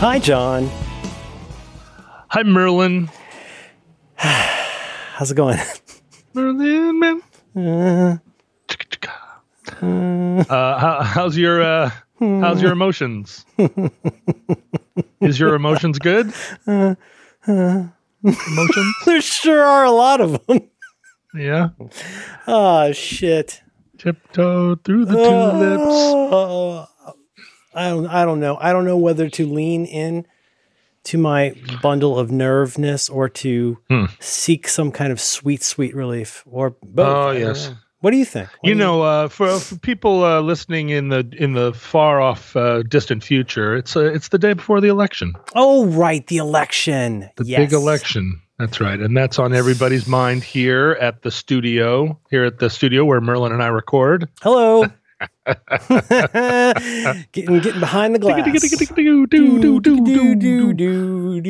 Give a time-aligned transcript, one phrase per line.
[0.00, 0.70] Hi, John.
[2.28, 3.10] Hi, Merlin.
[4.14, 5.58] How's it going?
[6.34, 7.20] Merlin, man.
[9.82, 11.90] Uh, how, how's your uh,
[12.20, 13.44] how's your emotions?
[15.20, 16.32] Is your emotions good?
[16.66, 17.90] Emotions?
[19.04, 20.70] there sure are a lot of them.
[21.34, 21.70] Yeah.
[22.46, 23.62] Oh shit.
[23.98, 25.82] Tiptoe through the tulips.
[25.84, 26.87] Oh,
[27.74, 28.06] I don't.
[28.06, 28.56] I don't know.
[28.60, 30.26] I don't know whether to lean in
[31.04, 34.04] to my bundle of nerveness or to Hmm.
[34.20, 37.06] seek some kind of sweet, sweet relief or both.
[37.16, 37.68] Oh, yes.
[37.68, 37.76] know.
[38.00, 38.48] What do you think?
[38.60, 42.54] What You know, uh, for, for people uh, listening in the in the far off,
[42.54, 47.28] uh, distant future, it's uh, it's the day before the election, Oh, right, the election.
[47.36, 47.58] the yes.
[47.58, 48.40] big election.
[48.58, 52.18] That's right, and that's on everybody's mind here at the studio.
[52.30, 54.28] Here at the studio where Merlin and I record.
[54.42, 54.86] Hello.
[57.32, 58.38] getting getting behind the glass.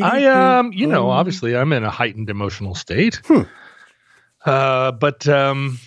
[0.03, 0.25] I
[0.59, 3.21] um, you know, obviously I'm in a heightened emotional state.
[3.27, 3.43] Hmm.
[4.45, 5.79] Uh, but um,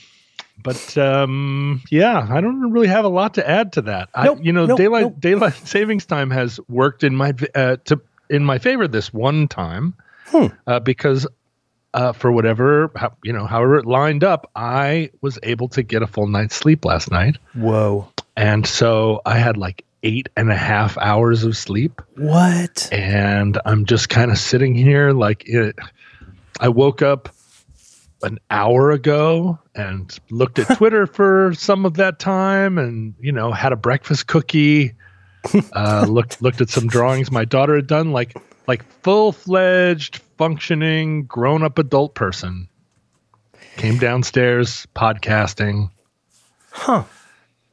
[0.61, 4.09] but um, yeah, I don't really have a lot to add to that.
[4.23, 5.19] Nope, I, you know, nope, daylight nope.
[5.19, 9.95] daylight savings time has worked in my uh, to in my favor this one time
[10.27, 10.47] Hmm.
[10.67, 11.27] uh, because.
[11.93, 16.01] Uh, for whatever how, you know, however it lined up, I was able to get
[16.01, 18.07] a full night's sleep last night, Whoa.
[18.37, 22.87] and so I had like eight and a half hours of sleep What?
[22.93, 25.75] and I'm just kind of sitting here like it.
[26.61, 27.27] I woke up
[28.23, 33.51] an hour ago and looked at Twitter for some of that time, and you know
[33.51, 34.93] had a breakfast cookie.
[35.73, 41.23] Uh, looked looked at some drawings my daughter had done, like like full fledged functioning
[41.25, 42.67] grown up adult person.
[43.77, 45.91] Came downstairs podcasting.
[46.71, 47.03] Huh.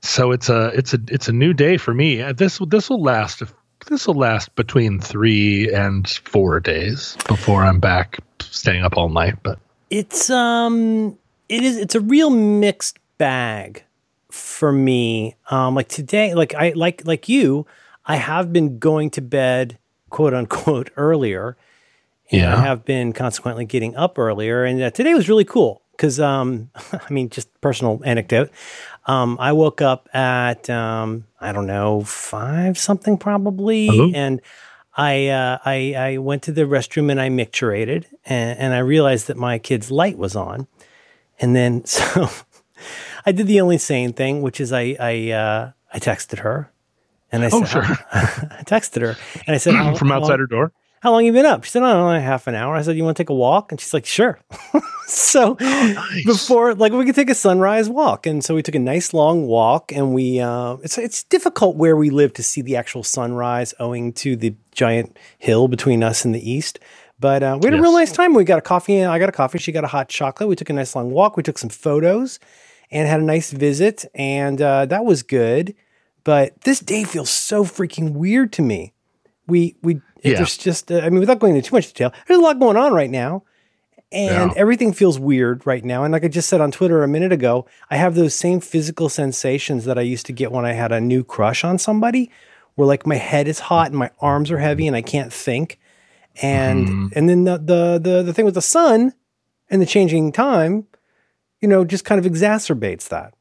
[0.03, 2.21] So it's a it's a it's a new day for me.
[2.21, 3.43] Uh, This this will last
[3.87, 9.43] this will last between three and four days before I'm back staying up all night.
[9.43, 11.17] But It's um
[11.49, 13.83] it is it's a real mixed bag
[14.31, 15.37] for me.
[15.51, 17.67] Um like today like I like like you,
[18.05, 19.79] I have been going to bed
[20.11, 21.57] quote unquote earlier.
[22.31, 22.61] And I Yeah.
[22.63, 27.11] have been consequently getting up earlier and uh, today was really cool cuz um I
[27.13, 28.51] mean just personal anecdote.
[29.07, 34.13] Um I woke up at um I don't know 5 something probably Oh.
[34.15, 34.41] and
[35.01, 39.29] I, uh, I I went to the restroom and I micturated and, and I realized
[39.29, 40.67] that my kid's light was on,
[41.39, 42.29] and then so
[43.25, 46.73] I did the only sane thing, which is I I uh, I texted her,
[47.31, 47.85] and I Oh, said sure.
[48.13, 49.17] I texted her
[49.47, 50.73] and I said from outside her door.
[51.01, 51.65] How long you been up?
[51.65, 52.75] She said, oh, only half an hour.
[52.75, 53.71] I said, you want to take a walk?
[53.71, 54.39] And she's like, sure.
[55.07, 56.25] so nice.
[56.25, 59.47] before, like, we could take a sunrise walk, and so we took a nice long
[59.47, 60.41] walk, and we.
[60.41, 64.55] Uh, it's it's difficult where we live to see the actual sunrise, owing to the
[64.73, 66.79] giant hill between us and the east.
[67.21, 68.35] But uh, we had a real nice time.
[68.35, 69.05] We got a coffee.
[69.05, 69.59] I got a coffee.
[69.59, 70.49] She got a hot chocolate.
[70.49, 71.37] We took a nice long walk.
[71.37, 72.39] We took some photos,
[72.91, 75.75] and had a nice visit, and uh, that was good.
[76.25, 78.93] But this day feels so freaking weird to me.
[79.47, 80.37] We we Yeah.
[80.37, 82.77] there's just uh, I mean without going into too much detail, there's a lot going
[82.77, 83.45] on right now,
[84.13, 84.57] and Yeah.
[84.57, 86.05] everything feels weird right now.
[86.05, 89.09] And like I just said on Twitter a minute ago, I have those same physical
[89.09, 92.31] sensations that I used to get when I had a new crush on somebody,
[92.75, 95.79] where like my head is hot and my arms are heavy and I can't think,
[96.43, 97.07] and Mm-hmm.
[97.17, 99.13] and then the the the the thing with the sun
[99.71, 100.87] and the changing time,
[101.61, 103.35] you know, just kind of exacerbates that.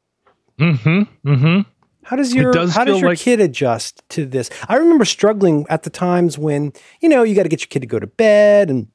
[0.60, 1.02] Mm-hmm.
[1.32, 1.60] Mm-hmm.
[2.08, 4.48] How does your does how does your like- kid adjust to this?
[4.66, 7.80] I remember struggling at the times when you know you got to get your kid
[7.80, 8.86] to go to bed, and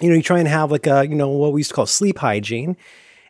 [0.00, 1.86] you know you try and have like a you know what we used to call
[1.86, 2.76] sleep hygiene,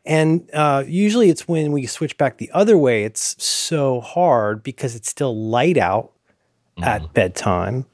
[0.04, 3.04] and uh, usually it's when we switch back the other way.
[3.04, 6.12] It's so hard because it's still light out
[6.82, 7.86] at bedtime,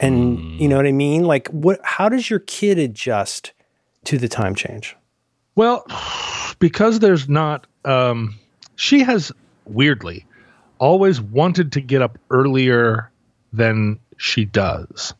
[0.00, 1.24] and you know what I mean.
[1.24, 1.78] Like, what?
[1.84, 3.52] How does your kid adjust
[4.04, 4.96] to the time change?
[5.56, 5.84] Well,
[6.58, 8.38] because there's not, um,
[8.76, 9.30] she has
[9.72, 10.26] weirdly
[10.78, 13.10] always wanted to get up earlier
[13.52, 15.14] than she does.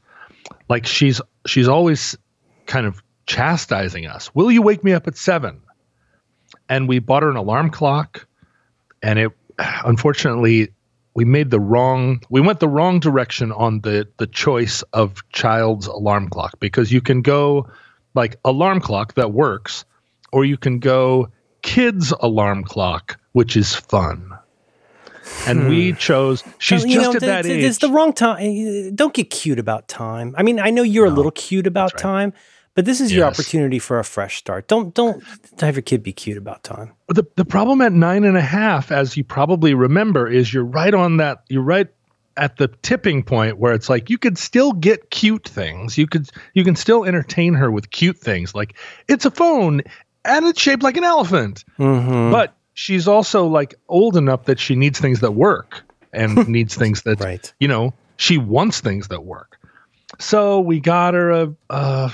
[0.68, 2.16] Like she's she's always
[2.66, 4.34] kind of chastising us.
[4.34, 5.60] Will you wake me up at seven?
[6.68, 8.26] And we bought her an alarm clock,
[9.02, 10.72] and it unfortunately
[11.14, 15.86] we made the wrong we went the wrong direction on the the choice of child's
[15.86, 17.68] alarm clock because you can go
[18.14, 19.84] like alarm clock that works
[20.32, 21.28] or you can go
[21.60, 24.32] kids alarm clock which is fun
[25.46, 26.90] and we chose she's Hmm.
[26.90, 28.94] Just know, at that age It's the wrong time.
[28.94, 30.34] Don't get cute about time.
[30.36, 32.00] I mean, I know you're a little cute about right.
[32.00, 32.32] time,
[32.74, 34.68] but this is your opportunity for a fresh start.
[34.68, 35.22] Don't don't
[35.60, 36.92] have your kid be cute about time.
[37.08, 40.94] the, the problem at nine and a half as you probably remember is you're right
[40.94, 41.88] on that you're right
[42.36, 45.98] at the tipping point where it's like you could still get cute things.
[45.98, 48.76] You could you can still entertain her with cute things like
[49.08, 49.82] it's a phone
[50.24, 51.64] and it's shaped like an elephant.
[51.78, 52.30] Mm-hmm.
[52.30, 55.82] But she's also like old enough that she needs things that work
[56.12, 57.52] and needs things that Right.
[57.60, 59.58] you know she wants things that work.
[60.18, 61.54] So we got her a.
[61.70, 62.10] Uh,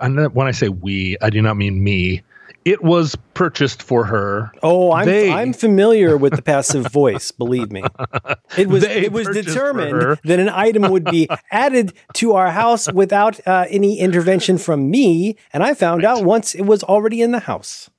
[0.00, 2.22] and when I say we, I do not mean me.
[2.64, 4.50] It was purchased for her.
[4.62, 7.30] Oh, I'm They- I'm familiar with the passive voice.
[7.30, 7.82] Believe me,
[8.56, 13.38] it was it was determined that an item would be added to our house without
[13.46, 17.40] uh, any intervention from me, and I found out once it was already in the
[17.40, 17.90] house.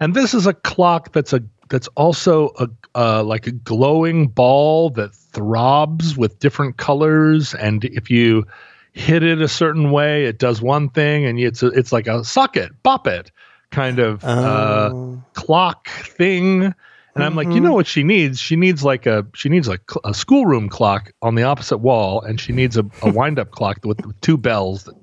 [0.00, 4.90] And this is a clock that's a that's also a uh, like a glowing ball
[4.90, 7.54] that throbs with different colors.
[7.54, 8.46] And if you
[8.92, 12.24] hit it a certain way, it does one thing, and it's a, it's like a
[12.24, 13.30] socket, bop it
[13.70, 15.22] kind of uh, Oh.
[15.34, 16.72] clock thing.
[17.16, 18.38] And I'm like, you know what she needs?
[18.38, 22.38] She needs like a she needs a, a schoolroom clock on the opposite wall, and
[22.40, 24.84] she needs a, a wind up clock with, two bells.
[24.84, 25.02] that-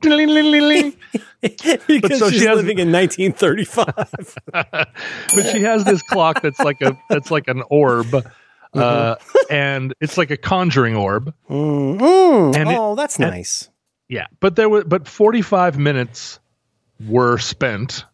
[1.42, 4.36] because so she's she has- living in 1935.
[4.54, 8.07] but she has this clock that's like a that's like an orb
[8.75, 9.15] uh
[9.51, 12.56] and it's like a conjuring orb Mm, mm.
[12.56, 13.69] And it- oh, that's and- nice.
[14.07, 16.39] yeah but there were but 45 minutes
[17.07, 18.06] were spent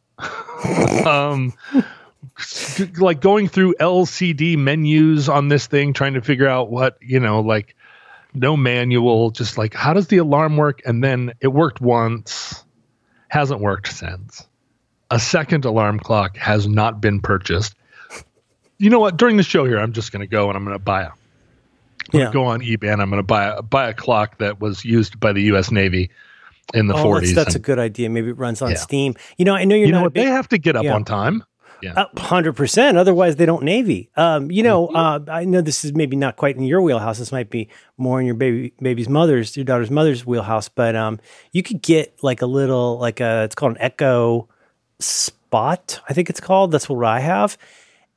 [1.06, 1.54] um
[3.00, 7.40] like going through lcd menus on this thing trying to figure out what you know
[7.42, 7.76] like
[8.34, 12.64] no manual just like how does the alarm work and then it worked once
[13.30, 14.48] hasn't worked since
[15.12, 17.76] a second alarm clock has not been purchased
[18.78, 20.76] you know what during the show here i'm just going to go and i'm going
[20.78, 21.10] to buy a
[22.14, 22.32] I'm Yeah.
[22.32, 25.20] go on ebay and i'm going to buy a, buy a clock that was used
[25.20, 26.10] by the us navy
[26.74, 28.12] in the Oh, 40s that's, that's a good idea.
[28.12, 28.78] Maybe it runs on Yeah.
[28.78, 29.16] Steam.
[29.40, 30.94] You know, I know you're you know what big, they have to get up Yeah.
[30.94, 31.44] on time
[32.18, 32.98] Hundred percent.
[32.98, 34.10] Otherwise, they don't navy.
[34.16, 35.30] Um, you know, Mm-hmm.
[35.30, 37.20] uh, I know this is maybe not quite in your wheelhouse.
[37.20, 40.70] This might be more in your baby baby's mother's, your daughter's mother's wheelhouse.
[40.70, 41.20] But um,
[41.52, 44.48] you could get like a little, like a, it's called an Echo
[45.00, 46.00] Spot.
[46.10, 46.72] I think it's called.
[46.72, 47.58] That's what I have,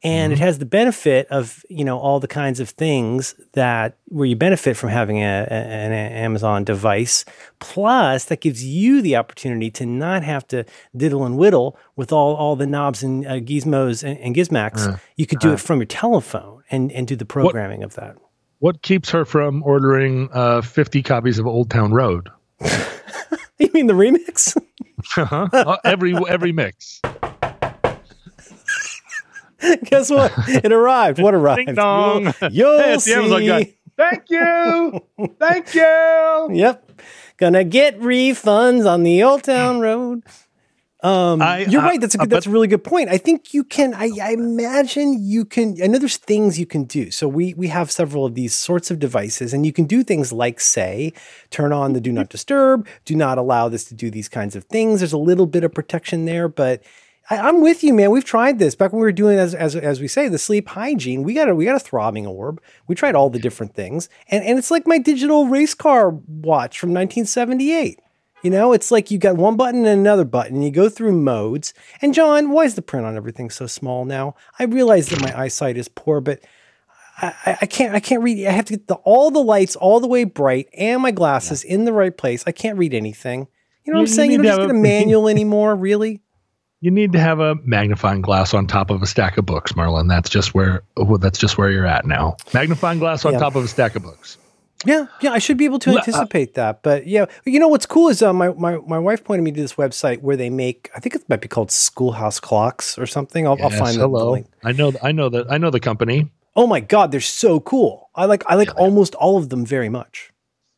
[0.04, 0.42] and Mm-hmm.
[0.42, 4.34] it has the benefit of you know all the kinds of things that where you
[4.36, 7.24] benefit from having a, a- an Amazon device.
[7.60, 10.64] Plus, that gives you the opportunity to not have to
[10.96, 14.98] diddle and whittle with all all the knobs and uh, gizmos and, and gizmacs.
[15.16, 18.16] you could do it from your telephone and and do the programming of that.
[18.58, 22.28] what keeps her from ordering uh, 50 copies of old town road
[23.58, 24.56] You mean the remix?
[25.16, 25.48] uh-huh.
[25.52, 27.00] Uh, every every mix
[29.84, 30.32] Guess what?
[30.48, 31.20] It arrived.
[31.20, 31.66] What arrived?
[31.66, 32.34] Ding dong.
[32.50, 33.46] You'll, you'll Hey, Amazon see.
[33.46, 33.74] guy.
[33.96, 35.00] thank you
[35.38, 37.02] thank you Yep.
[37.36, 40.22] Gonna get refunds on the Old Town Road.
[41.02, 42.00] Um, I- you're I- right.
[42.00, 43.08] That's a I good, that's a really good point.
[43.10, 43.92] I think you can.
[43.92, 45.76] I, I imagine you can.
[45.82, 47.10] I know there's things you can do.
[47.10, 50.32] So we we have several of these sorts of devices, and you can do things
[50.32, 51.12] like say,
[51.50, 52.30] turn on the do not mm-hmm.
[52.30, 55.00] disturb, do not allow this to do these kinds of things.
[55.00, 56.82] There's a little bit of protection there, but
[57.32, 58.10] I, I'm with you, man.
[58.10, 60.68] We've tried this back when we were doing as as as we say the sleep
[60.68, 61.22] hygiene.
[61.22, 62.60] We got a we got a throbbing orb.
[62.86, 66.78] We tried all the different things, and and it's like my digital race car watch
[66.78, 67.98] from 1978.
[68.42, 71.12] You know, it's like you got one button and another button, and you go through
[71.12, 71.72] modes.
[72.00, 74.34] And John, why is the print on everything so small now?
[74.58, 76.40] I realize that my eyesight is poor, but
[77.18, 78.44] I, I- can't I can't read.
[78.46, 81.62] I have to get the, all the lights all the way bright and my glasses
[81.62, 82.42] in the right place.
[82.46, 83.46] I can't read anything.
[83.84, 84.30] You know what You- I'm saying?
[84.32, 86.20] You don't just get a- manual anymore, really.
[86.82, 90.08] You need to have a magnifying glass on top of a stack of books merlin
[90.08, 93.38] that's just where well, that's just where you're at now magnifying glass on Yeah.
[93.38, 94.36] top of a stack of books
[94.84, 96.82] Yeah, yeah, I should be able to uh, anticipate that.
[96.82, 99.60] But yeah, you know what's cool is uh, my, my my wife pointed me to
[99.60, 103.46] this website where they make I think it might be called Schoolhouse Clocks or something.
[103.46, 104.46] I'll, I'll find the- the hello link.
[104.64, 108.10] i know i know that i know the company Oh my god, they're so cool.
[108.14, 110.32] I like I like almost all of them very much.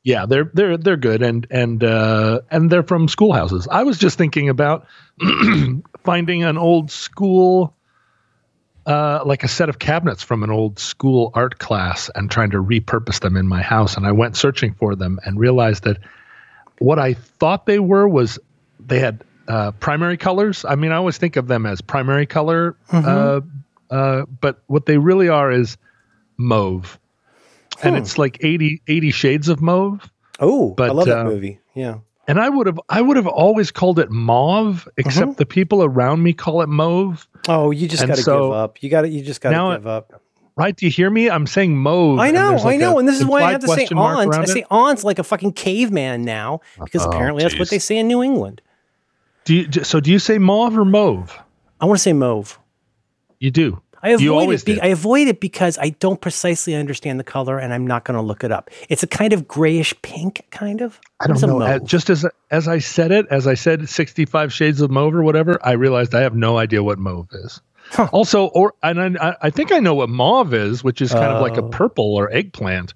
[0.05, 4.19] yeah they're they're they're good and and uh and they're from schoolhouses i was just
[4.19, 4.85] thinking about
[6.05, 7.75] finding an old school
[8.87, 12.63] uh like a set of cabinets from an old school art class and trying to
[12.63, 15.97] repurpose them in my house and i went searching for them and realized that
[16.79, 18.39] what i thought they were was
[18.79, 22.77] they had uh primary colors i mean i always think of them as primary color
[22.93, 23.41] uh
[23.91, 25.79] uh but what they really are is
[26.37, 26.99] mauve
[27.83, 28.03] and Hmm.
[28.03, 31.61] it's like 80 80 shades of mauve Oh, I love that uh, movie.
[31.75, 31.99] Yeah.
[32.29, 35.37] And I would have I would have always called it mauve, except Mm-hmm.
[35.39, 37.27] the people around me call it mauve.
[37.49, 38.83] Oh, you just And got to so- give up.
[38.83, 40.21] You got to you just gotta it- give up.
[40.57, 40.77] Right?
[40.77, 41.29] Do you hear me?
[41.29, 42.21] I'm saying mauve.
[42.21, 44.37] I know, there's I know, and this is why I have to say aunts.
[44.37, 47.99] I say aunts like a fucking caveman now because Oh, apparently that's what they say
[47.99, 48.63] in New England.
[49.45, 51.37] Do you, so do you say mauve or mauve?
[51.81, 52.59] I want to say mauve.
[53.41, 53.83] You do.
[54.05, 54.67] I avoid always it.
[54.67, 54.81] Be.
[54.81, 58.23] I avoid it because I don't precisely understand the color, and I'm not going to
[58.23, 58.71] look it up.
[58.89, 61.01] It's a kind of grayish pink, kind of.
[61.21, 61.61] I don't know.
[61.63, 61.85] Uh, mauve?
[61.85, 65.59] Just as as I said it, as I said, sixty-five shades of mauve or whatever,
[65.67, 67.61] I realized I have no idea what mauve is.
[67.91, 68.09] Huh.
[68.13, 71.41] Also, or and I, I think I know what mauve is, which is kind of
[71.43, 71.69] like a Oh.
[71.69, 72.95] purple or eggplant,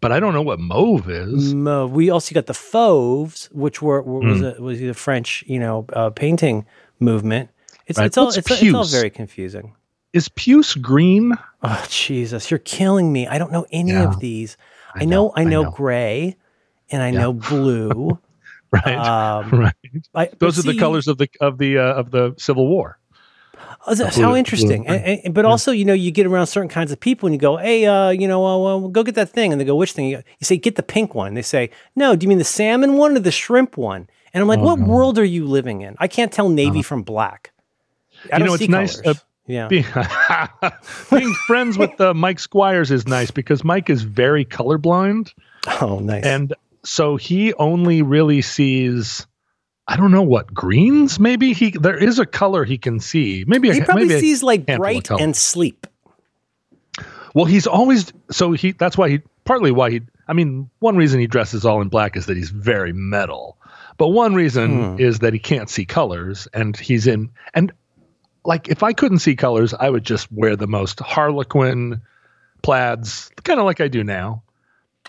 [0.00, 1.54] but I don't know what mauve is.
[1.54, 1.90] Mauve.
[1.92, 4.58] We also got the fauves, which were, were was Mm.
[4.58, 6.66] a, was the French, you know, uh, painting
[7.00, 7.48] movement.
[7.86, 8.06] It's Right.
[8.06, 9.74] it's all it's, it's all very confusing.
[10.16, 11.34] Is puce green?
[11.62, 13.26] Oh Jesus, you're killing me.
[13.26, 14.04] I don't know any Yeah.
[14.08, 14.56] of these.
[14.94, 16.36] I, know, I know, gray,
[16.90, 18.18] and I know blue.
[18.72, 19.74] Right, Um, right.
[20.14, 22.98] I, Those are the colors of the of the uh, of the Civil War.
[23.86, 24.86] That's blue- how blue interesting.
[24.88, 27.34] and And, and- but also, you know, you get around certain kinds of people and
[27.34, 29.52] you go, hey, uh, you know, uh, well, go get that thing.
[29.52, 30.06] And they go, which thing?
[30.06, 31.34] You, you say, get the pink one.
[31.34, 34.08] They say, no, do you mean the salmon one or the shrimp one?
[34.34, 34.86] And I'm like, Oh, what no.
[34.86, 35.94] world are you living in?
[36.00, 37.52] I can't tell navy from black.
[38.32, 39.16] I You don't know, it's nice, colors.
[39.16, 39.68] uh, yeah.
[39.68, 39.84] Being,
[41.10, 45.32] being friends with uh, Mike Squires is nice because Mike is very colorblind.
[45.80, 46.24] oh, nice.
[46.24, 49.26] And so he only really sees
[49.88, 53.44] I don't know what greens maybe he there is a color he can see.
[53.46, 55.86] Maybe he a, probably maybe sees like bright and sleep.
[57.34, 61.20] Well, he's always so he that's why he partly why he I mean, one reason
[61.20, 63.58] he dresses all in black is that he's very metal.
[63.96, 65.00] But one reason Hmm.
[65.00, 67.72] is that he can't see colors and he's in and
[68.46, 72.00] like if I couldn't see colors, I would just wear the most harlequin
[72.62, 74.42] plaids, kind of like I do now.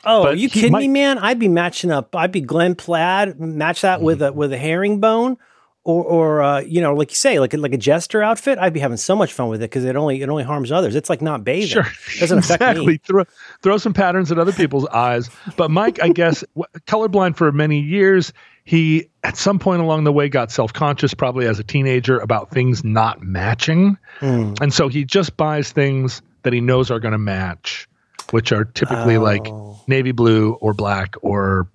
[0.06, 1.18] Oh, But are you kidding might- me, man?
[1.18, 2.16] I'd be matching up.
[2.16, 4.28] I'd be Glen Plaid, match that with Mm-hmm.
[4.36, 5.38] a with a herringbone,
[5.84, 8.60] or or uh, you know, like you say, like a, like a jester outfit.
[8.60, 10.96] I'd be having so much fun with it because it only it only harms others.
[10.96, 11.68] It's like not bathing.
[11.70, 11.84] Sure,
[12.20, 12.86] doesn't affect exactly.
[12.86, 12.98] me.
[12.98, 13.24] Throw
[13.64, 15.30] throw some patterns at other people's eyes.
[15.56, 16.44] But Mike, I guess,
[16.88, 18.34] colorblind for many years.
[18.68, 22.52] He at some point along the way got self conscious, probably as a teenager, about
[22.52, 24.56] things not matching, Hmm.
[24.60, 27.88] and so he just buys things that he knows are going to match,
[28.32, 29.80] which are typically like Oh.
[29.88, 31.70] navy blue or black or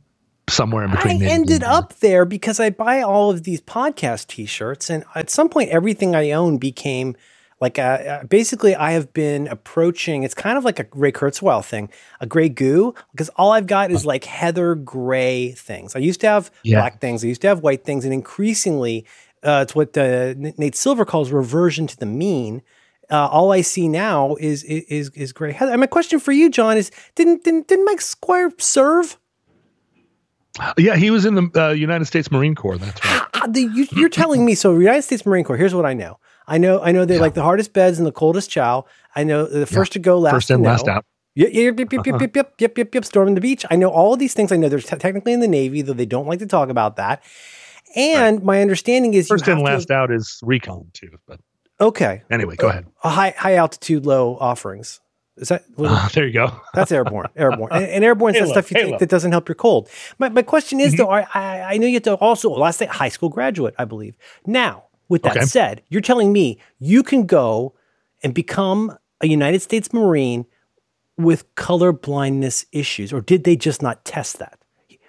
[0.50, 1.22] somewhere in between.
[1.22, 5.48] I ended up there because I buy all of these podcast T-shirts, and at some
[5.48, 7.16] point, everything I own became
[7.62, 10.24] like uh uh, basically I have been approaching.
[10.24, 11.88] It's kind of like a Ray Kurzweil thing,
[12.20, 15.96] a gray goo, because all I've got is like heather gray things.
[15.96, 16.80] I used to have Yeah.
[16.80, 19.06] black things, I used to have white things, and increasingly,
[19.44, 22.62] uh, it's what uh, Nate Silver calls reversion to the mean.
[23.10, 25.72] Uh, all I see now is is is gray heather.
[25.72, 29.18] And my question for you, John, is didn't didn't, didn't Mike Squire serve?
[30.76, 32.76] Yeah, he was in the uh, United States Marine Corps.
[32.76, 33.22] That's right.
[33.34, 36.18] Ah, the, you, you're telling me so United States Marine Corps here's what I know
[36.46, 37.20] I know I know they yeah.
[37.20, 38.84] like the hardest beds and the coldest chow.
[39.14, 39.94] I know the first yeah.
[39.94, 41.04] to go, last first in, last out.
[41.34, 42.28] Yep, yep, yep, yep, yep, uh-huh.
[42.34, 43.04] yep, yep, yep, yep.
[43.04, 43.64] Storming the beach.
[43.70, 44.52] I know all of these things.
[44.52, 46.96] I know they're t- technically in the Navy, though they don't like to talk about
[46.96, 47.22] that.
[47.96, 48.44] And right.
[48.44, 51.10] my understanding is first in, last to, out is recon too.
[51.26, 51.40] But
[51.80, 52.86] okay, anyway, go uh, ahead.
[52.96, 55.00] High high altitude, low offerings.
[55.38, 56.26] Is that uh, there?
[56.26, 56.60] You go.
[56.74, 57.28] that's airborne.
[57.34, 58.90] Airborne and, and airborne is that stuff you Halo.
[58.90, 59.88] take that doesn't help your cold.
[60.18, 61.02] My my question is mm-hmm.
[61.02, 64.16] though, I, I know you have to also last thing high school graduate, I believe.
[64.46, 65.44] Now with that Okay.
[65.46, 67.74] said, you're telling me you can go
[68.24, 70.46] and become a United States Marine
[71.18, 74.58] with color blindness issues, or did they just not test that?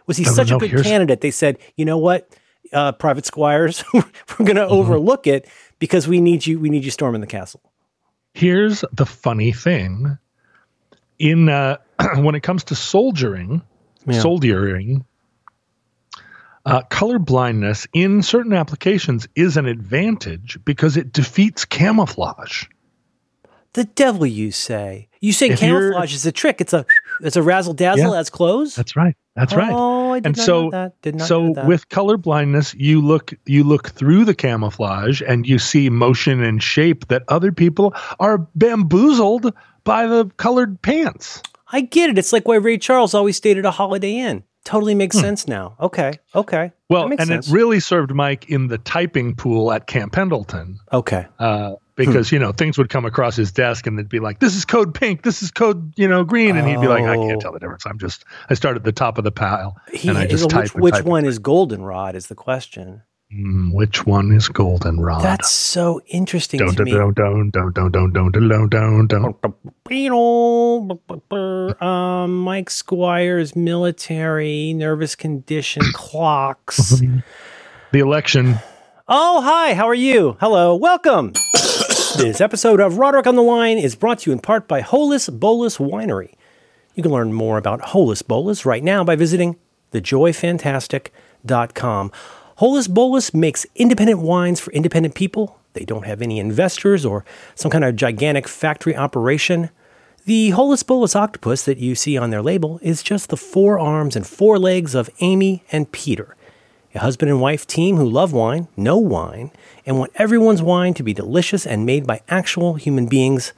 [0.06, 1.22] Was he No, such no, a good here's- candidate?
[1.22, 2.30] They said, you know what,
[2.74, 4.02] uh, Private Squires, we're
[4.40, 4.58] going Mm-hmm.
[4.58, 5.48] to overlook it
[5.80, 6.60] because we need you.
[6.60, 7.62] We need you storming the castle.
[8.34, 10.18] here's the funny thing
[11.20, 11.78] in uh,
[12.18, 13.62] when it comes to soldiering
[14.06, 14.20] Yeah.
[14.20, 15.06] soldiering
[16.66, 22.66] uh, color blindness in certain applications is an advantage because it defeats camouflage
[23.74, 25.10] The devil, you say?
[25.20, 26.62] You say If camouflage is a trick.
[26.62, 26.86] It's a
[27.22, 28.20] it's a razzle dazzle Yeah.
[28.20, 28.76] as clothes.
[28.76, 31.02] that's right that's right Oh, I did and not so know that.
[31.02, 31.68] Did not so know that.
[31.68, 36.62] with color blindness you look you look through the camouflage and you see motion and
[36.62, 39.54] shape that other people are bamboozled
[39.84, 41.42] by the colored pants
[41.76, 42.20] I get it.
[42.20, 44.44] It's like why Ray Charles always stayed at a Holiday Inn.
[44.66, 45.76] Totally makes sense now.
[45.80, 46.68] Okay, okay.
[46.68, 46.94] Hmm.
[46.94, 47.50] well and sense.
[47.50, 51.28] it really served mike in the typing pool at camp pendleton okay.
[51.40, 54.56] uh, because you know things would come across his desk and they'd be like, "This
[54.56, 55.22] is code pink.
[55.24, 57.28] This is code you know green," and he'd be like, "I Oh.
[57.28, 57.86] can't tell the difference.
[57.86, 60.74] I'm just I start at the top of the pile He, and I just type
[60.76, 61.06] which which type.
[61.06, 63.02] one is goldenrod is the question.
[63.34, 65.24] Mm, which one is goldenrod?
[65.24, 66.92] That's so interesting don't, to don't, me.
[66.92, 68.12] Don't, don't, don't, don't, don't,
[68.70, 69.42] don't, don't,
[69.90, 71.82] don't.
[71.82, 76.94] Um, Mike Squire's military nervous condition clocks.
[76.94, 77.20] Mm-hmm.
[77.92, 78.60] the election.
[79.08, 79.74] Oh, hi.
[79.74, 80.38] How are you?
[80.40, 80.76] Hello.
[80.76, 81.34] Welcome.
[82.18, 85.28] this episode of Roderick on the Line is brought to you in part by Holus
[85.30, 86.36] Bolus Winery.
[86.94, 89.58] You can learn more about Holus Bolus right now by visiting
[89.92, 92.12] thejoyfantastic.com.
[92.58, 97.72] Holus Bolus makes independent wines for independent people They don't have any investors or some
[97.72, 99.70] kind of gigantic factory operation.
[100.26, 104.16] The Holus Bolus octopus that you see on their label is just the four arms
[104.16, 106.36] and four legs of Amy and Peter,
[106.96, 109.52] a husband and wife team who love wine, know wine,
[109.86, 113.52] and want everyone's wine to be delicious and made by actual human beings,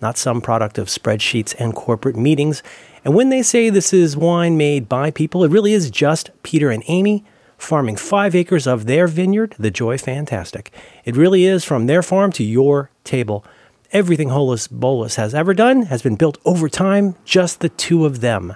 [0.00, 2.62] not some product of spreadsheets and corporate meetings.
[3.04, 6.70] And when they say this is wine made by people, it really is just Peter
[6.70, 7.24] and Amy
[7.58, 10.72] farming five acres of their vineyard, the Joy Fantastic.
[11.04, 13.44] It really is from their farm to your table.
[13.92, 18.20] Everything Holus Bolus has ever done has been built over time, just the two of
[18.20, 18.54] them.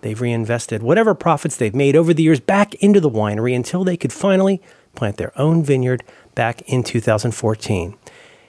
[0.00, 3.96] They've reinvested whatever profits they've made over the years back into the winery until they
[3.96, 4.62] could finally
[4.94, 7.96] plant their own vineyard back in 2014.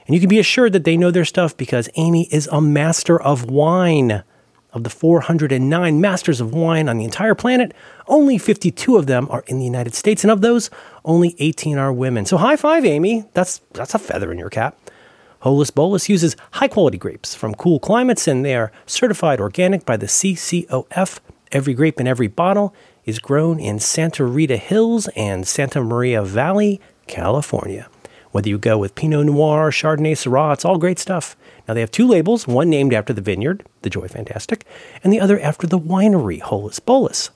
[0.05, 3.19] And you can be assured that they know their stuff because Amy is a master
[3.19, 4.23] of wine.
[4.71, 7.73] Of the 409 masters of wine on the entire planet,
[8.07, 10.69] only 52 of them are in the United States, and of those,
[11.03, 12.25] only 18 are women.
[12.25, 13.25] So high five, Amy.
[13.33, 14.77] That's that's a feather in your cap.
[15.39, 19.95] Holus Bolus uses high quality grapes from cool climates and they are certified organic by
[19.95, 21.19] the CCOF.
[21.51, 26.81] Every grape in every bottle is grown in Santa Rita Hills and Santa Maria Valley,
[27.07, 27.87] California.
[28.31, 31.35] Whether you go with Pinot Noir, Chardonnay, Syrah, it's all great stuff.
[31.67, 34.65] Now they have two labels, one named after the vineyard, the Joy Fantastic,
[35.03, 37.31] and the other after the winery, Holus Bolus.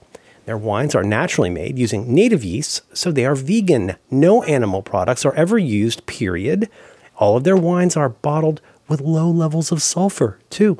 [0.45, 3.95] Their wines are naturally made using native yeasts, so they are vegan.
[4.12, 6.69] No animal products are ever used, period.
[7.17, 10.77] All of their wines are bottled with low levels of sulfur, too.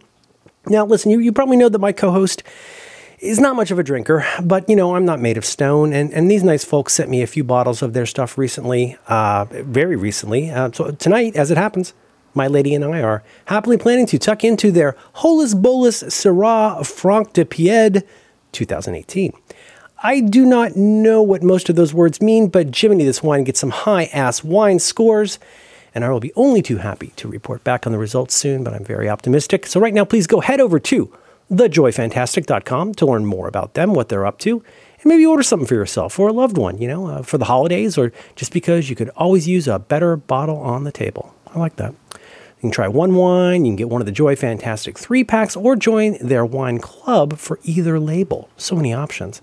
[0.68, 2.44] Now, listen, you, you probably know that my co host
[3.24, 5.94] is not much of a drinker, but you know, I'm not made of stone.
[5.94, 9.46] And, and these nice folks sent me a few bottles of their stuff recently, uh,
[9.50, 10.52] very recently.
[10.52, 11.94] Uh, so tonight, as it happens,
[12.34, 17.34] my lady and I are happily planning to tuck into their Holus Bolus Syrah Franc
[17.34, 18.04] de Pied
[18.52, 19.32] 2018.
[20.06, 23.62] I do not know what most of those words mean, but Jiminy, this wine gets
[23.62, 25.40] some high ass wine scores
[25.96, 28.74] and I will be only too happy to report back on the results soon, but
[28.74, 29.68] I'm very optimistic.
[29.68, 31.16] So, right now, please go head over to
[31.52, 34.64] thejoyfantastic.com to learn more about them, what they're up to,
[35.02, 37.46] and maybe order something for yourself or a loved one, you know, uh, for the
[37.46, 41.34] holidays or just because you could always use a better bottle on the table.
[41.54, 41.94] I like that.
[42.14, 45.56] You can try one wine, you can get one of the Joy Fantastic three packs,
[45.56, 48.50] or join their wine club for either label.
[48.56, 49.42] So many options.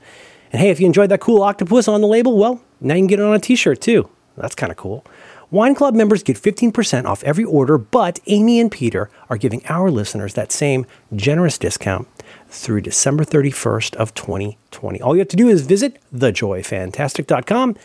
[0.52, 3.06] And hey, if you enjoyed that cool octopus on the label, well, now you can
[3.06, 4.08] get it on a t shirt too.
[4.36, 5.04] That's kind of cool.
[5.52, 9.90] Wine Club members get 15% off every order, but Amy and Peter are giving our
[9.90, 10.86] listeners that same
[11.16, 12.06] generous discount
[12.48, 15.00] through December 31st of 2020.
[15.00, 17.76] All you have to do is visit thejoyfantastic.com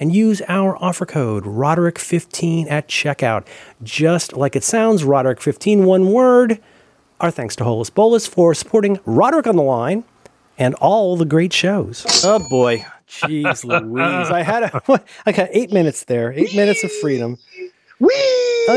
[0.00, 3.46] and use our offer code Roderick15 at checkout.
[3.84, 6.60] Just like it sounds, Roderick15, one word.
[7.20, 10.02] Our thanks to Holus Bolus for supporting Roderick on the Line
[10.58, 12.04] and all the great shows.
[12.24, 12.84] Oh boy.
[13.20, 14.30] Jeez Louise.
[14.30, 16.32] I had a, what, I got eight minutes there.
[16.32, 17.38] Eight minutes of freedom.
[17.98, 18.08] Whee!
[18.68, 18.74] No,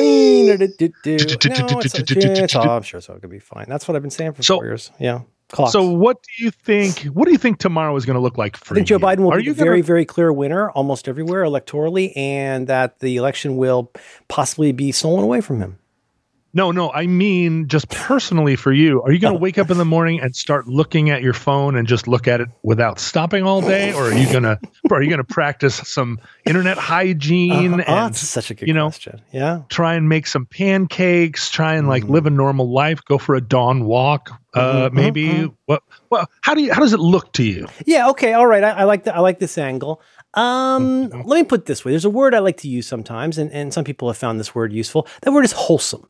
[1.80, 3.66] it's, all, I'm sure so it could be fine.
[3.68, 4.92] That's what I've been saying for so, four years.
[5.00, 5.22] Yeah.
[5.50, 5.74] Clocks.
[5.74, 7.04] So what do you think?
[7.04, 9.20] What do you think tomorrow is going to look like for I think Joe Biden
[9.20, 13.58] will Are be a very, very clear winner almost everywhere electorally, and that the election
[13.58, 13.92] will
[14.28, 15.78] possibly be stolen away from him.
[16.56, 19.02] No, no, I mean just personally for you.
[19.02, 21.76] Are you going to wake up in the morning and start looking at your phone
[21.76, 24.58] and just look at it without stopping all day, or are you going to
[24.90, 27.74] are you going to practice some internet hygiene?
[27.74, 29.22] Uh, oh, and, that's such a good you know, question.
[29.34, 31.50] Yeah, try and make some pancakes.
[31.50, 32.14] Try and like mm-hmm.
[32.14, 33.04] live a normal life.
[33.04, 34.32] Go for a dawn walk.
[34.54, 34.96] Uh, mm-hmm.
[34.96, 35.54] maybe mm-hmm.
[35.66, 35.84] what?
[36.10, 36.74] Well, how do you?
[36.74, 37.68] How does it look to you?
[37.86, 38.10] Yeah.
[38.12, 38.32] Okay.
[38.32, 38.64] All right.
[38.64, 39.16] I, I like that.
[39.18, 40.02] I like this angle.
[40.36, 41.28] Um, mm-hmm.
[41.28, 41.92] let me put it this way.
[41.92, 44.56] There's a word I like to use sometimes, and, and some people have found this
[44.56, 45.06] word useful.
[45.22, 46.08] That word is wholesome.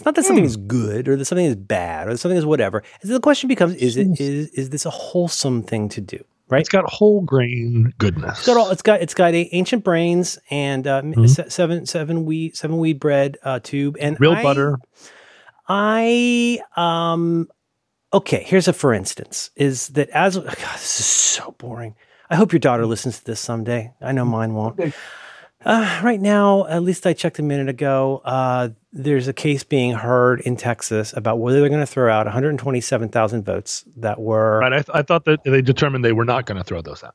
[0.00, 0.46] It's not that something mm.
[0.46, 2.82] is good or that something is bad or that something is whatever.
[3.02, 6.24] The question becomes: Is it is is this a wholesome thing to do?
[6.48, 6.60] Right?
[6.60, 8.38] It's got whole grain goodness.
[8.38, 8.70] It's got all.
[8.70, 11.50] It's got it's got a ancient brains and uh, mm-hmm.
[11.50, 14.78] seven seven wheat seven wheat bread uh, tube and real I, butter.
[15.68, 17.50] I um
[18.10, 18.42] okay.
[18.42, 21.94] Here's a for instance: is that as God, this is so boring.
[22.30, 23.92] I hope your daughter listens to this someday.
[24.00, 24.80] I know mine won't.
[25.62, 29.92] Uh, right now, at least I checked a minute ago, uh, there's a case being
[29.92, 34.58] heard in Texas about whether they're going to throw out 127,000 votes that were.
[34.58, 34.72] Right.
[34.72, 37.14] I, th- I, thought that they determined they were not going to throw those out.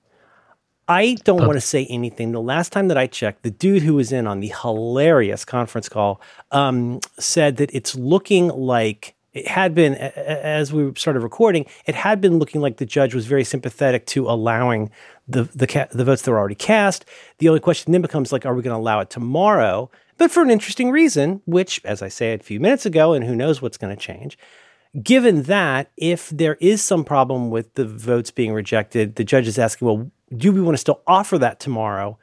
[0.87, 2.31] I don't want to say anything.
[2.31, 5.89] The last time that I checked, the dude who was in on the hilarious conference
[5.89, 11.95] call um, said that it's looking like it had been, as we started recording, it
[11.95, 14.91] had been looking like the judge was very sympathetic to allowing
[15.27, 17.03] the the, ca- the votes that were already cast.
[17.39, 19.89] The only question then becomes like, are we going to allow it tomorrow?
[20.17, 23.35] But for an interesting reason, which, as I said a few minutes ago, and who
[23.35, 24.37] knows what's going to change.
[25.01, 29.59] Given that, if there is some problem with the votes being rejected, the judge is
[29.59, 32.17] asking, well, do we want to still offer that tomorrow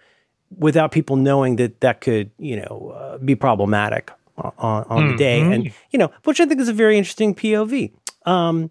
[0.57, 5.41] without people knowing that that could, you know, uh, be problematic on, on the day.
[5.41, 7.93] And, you know, which I think is a very interesting POV.
[8.25, 8.71] Um,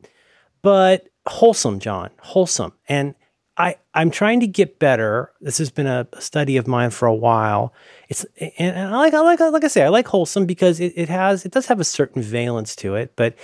[0.62, 2.74] but wholesome, John, wholesome.
[2.88, 3.16] And
[3.62, 5.32] I, I'm trying to get better.
[5.40, 7.74] This has been a, study of mine for a while.
[8.10, 8.26] It's
[8.58, 11.46] and I like I like like I say I like wholesome because it, it has
[11.46, 13.14] it does have a certain valence to it.
[13.16, 13.36] But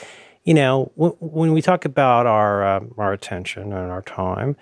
[0.44, 4.56] you know w- when we talk about our uh, our attention and our time,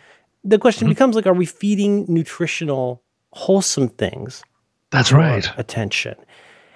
[0.44, 0.92] the question mm-hmm.
[0.92, 4.44] becomes like, are we feeding nutritional, wholesome things?
[4.92, 5.50] That's right.
[5.58, 6.16] Attention.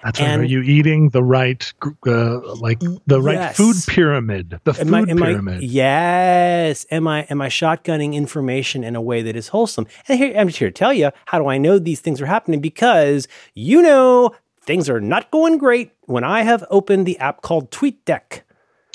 [0.02, 0.38] That's right.
[0.40, 1.72] Are you eating the right,
[2.06, 3.56] uh, like the right yes.
[3.56, 4.60] food pyramid?
[4.64, 5.60] The food I, am pyramid.
[5.60, 6.86] I, yes.
[6.90, 9.86] Am I am I shotgunning information in a way that is wholesome?
[10.08, 12.26] And here I'm just here to tell you how do I know these things are
[12.26, 17.42] happening because you know things are not going great when I have opened the app
[17.42, 18.42] called TweetDeck.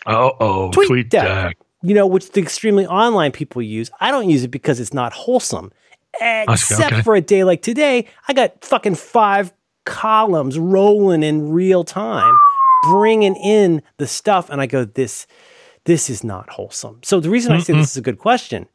[0.05, 1.09] Oh oh, TweetDeck.
[1.09, 1.53] TweetDeck.
[1.81, 3.91] You know, which the extremely online people use.
[3.99, 5.71] I don't use it because it's not wholesome.
[6.21, 7.01] Except okay.
[7.01, 9.51] for a day like today, I got fucking five
[9.85, 12.37] columns rolling in real time,
[12.83, 14.49] bringing in the stuff.
[14.49, 15.27] And I go, this,
[15.85, 16.99] this is not wholesome.
[17.03, 18.67] So the reason I say this is a good question,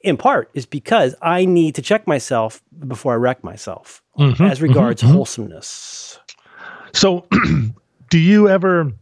[0.00, 4.62] in part, is because I need to check myself before I wreck myself mm-hmm, as
[4.62, 6.18] regards mm-hmm, wholesomeness.
[6.92, 7.26] So,
[8.10, 8.92] do you ever,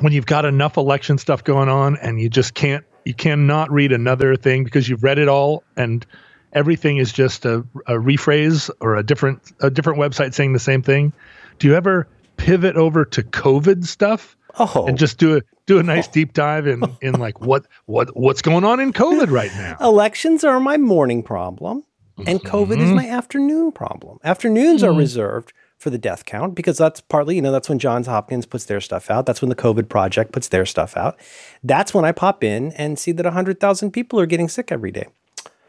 [0.00, 3.92] when you've got enough election stuff going on and you just can't, you cannot read
[3.92, 6.06] another thing because you've read it all and
[6.54, 10.82] everything is just a, a rephrase or a different a different website saying the same
[10.82, 11.12] thing.
[11.58, 14.86] Do you ever pivot over to COVID stuff oh.
[14.86, 18.42] and just do a do a nice deep dive in in like what what what's
[18.42, 19.76] going on in COVID right now?
[19.80, 21.84] Elections are my morning problem,
[22.26, 22.82] and COVID mm-hmm.
[22.82, 24.18] is my afternoon problem.
[24.24, 24.94] Afternoons mm-hmm.
[24.94, 28.46] are reserved for the death count because that's partly, you know, that's when Johns Hopkins
[28.46, 29.26] puts their stuff out.
[29.26, 31.18] That's when the COVID project puts their stuff out.
[31.62, 35.08] That's when I pop in and see that 100,000 people are getting sick every day.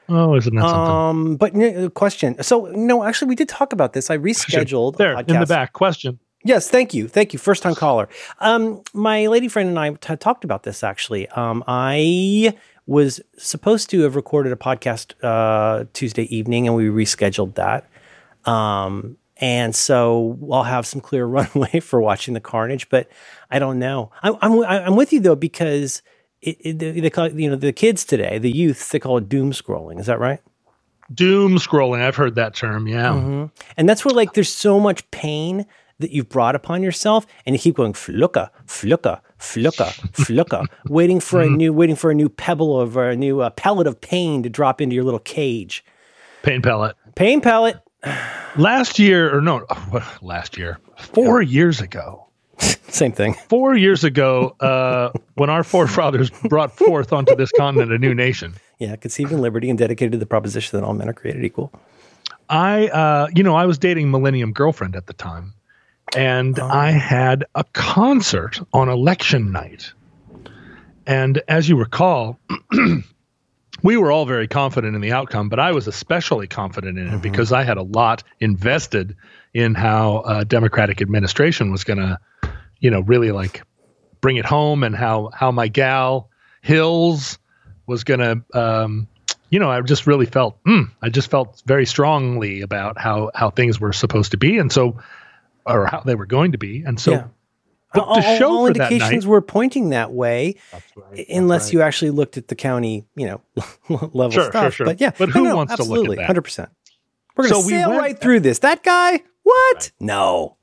[0.07, 0.95] Oh, isn't that something?
[0.95, 2.41] Um, but you question.
[2.43, 4.09] So no, actually, we did talk about this.
[4.09, 5.73] I rescheduled there in the back.
[5.73, 6.19] Question.
[6.43, 7.39] Yes, thank you, thank you.
[7.39, 8.07] First time caller.
[8.39, 11.27] Um, my lady friend and I t- talked about this actually.
[11.29, 17.55] Um, I was supposed to have recorded a podcast uh, Tuesday evening, and we rescheduled
[17.55, 17.89] that.
[18.45, 23.09] Um, and so I'll have some clear runway for watching the carnage, but
[23.49, 24.11] I don't know.
[24.21, 26.01] I'm I'm, I'm with you though because
[26.45, 29.27] it, it, they call it, you know, the kids today, the youth, they call it
[29.27, 29.99] doom scrolling.
[29.99, 30.39] Is that right?
[31.13, 32.01] Doom scrolling.
[32.01, 32.87] I've heard that term.
[32.87, 33.13] Yeah.
[33.13, 33.45] Mm-hmm.
[33.77, 35.65] And that's where like there's so much pain
[35.99, 41.41] that you've brought upon yourself and you keep going fluka, fluka, fluka, fluka, waiting for
[41.41, 41.53] mm-hmm.
[41.53, 44.43] a new, waiting for a new pebble of or a new uh, pellet of pain
[44.43, 45.83] to drop into your little cage.
[46.43, 46.95] Pain pellet.
[47.15, 47.77] Pain pellet.
[48.57, 49.65] last year, or no,
[50.21, 52.24] last year, four years ago,
[52.95, 53.33] Same thing.
[53.33, 58.53] Four years ago, uh, when our forefathers brought forth onto this continent a new nation.
[58.79, 61.73] Yeah, conceived in liberty and dedicated to the proposition that all men are created equal.
[62.49, 65.53] I, uh, you know, I was dating Millennium Girlfriend at the time,
[66.15, 66.67] and oh.
[66.67, 69.91] I had a concert on election night.
[71.05, 72.39] And as you recall,
[73.83, 77.09] we were all very confident in the outcome, but I was especially confident in it
[77.09, 77.19] mm-hmm.
[77.19, 79.17] because I had a lot invested
[79.53, 82.17] in how uh, Democratic administration was going to
[82.79, 83.63] you know, really like
[84.21, 86.29] bring it home and how how my gal
[86.61, 87.37] Hills
[87.85, 89.07] was gonna um,
[89.49, 93.49] you know, I just really felt mm, I just felt very strongly about how how
[93.49, 94.97] things were supposed to be and so
[95.65, 96.83] or how they were going to be.
[96.83, 97.27] And so yeah.
[97.95, 100.55] all, all indications night, were pointing that way,
[100.95, 101.73] right, unless right.
[101.73, 103.41] you actually looked at the county, you know,
[103.89, 104.63] level sure, stuff.
[104.63, 104.85] Sure, sure.
[104.87, 106.27] But yeah, but who no, wants absolutely, to look at that?
[106.27, 106.69] Hundred percent.
[107.35, 108.59] We're gonna so sail we right through this.
[108.59, 109.21] That guy?
[109.43, 109.75] What?
[109.75, 109.91] Right.
[109.99, 110.57] No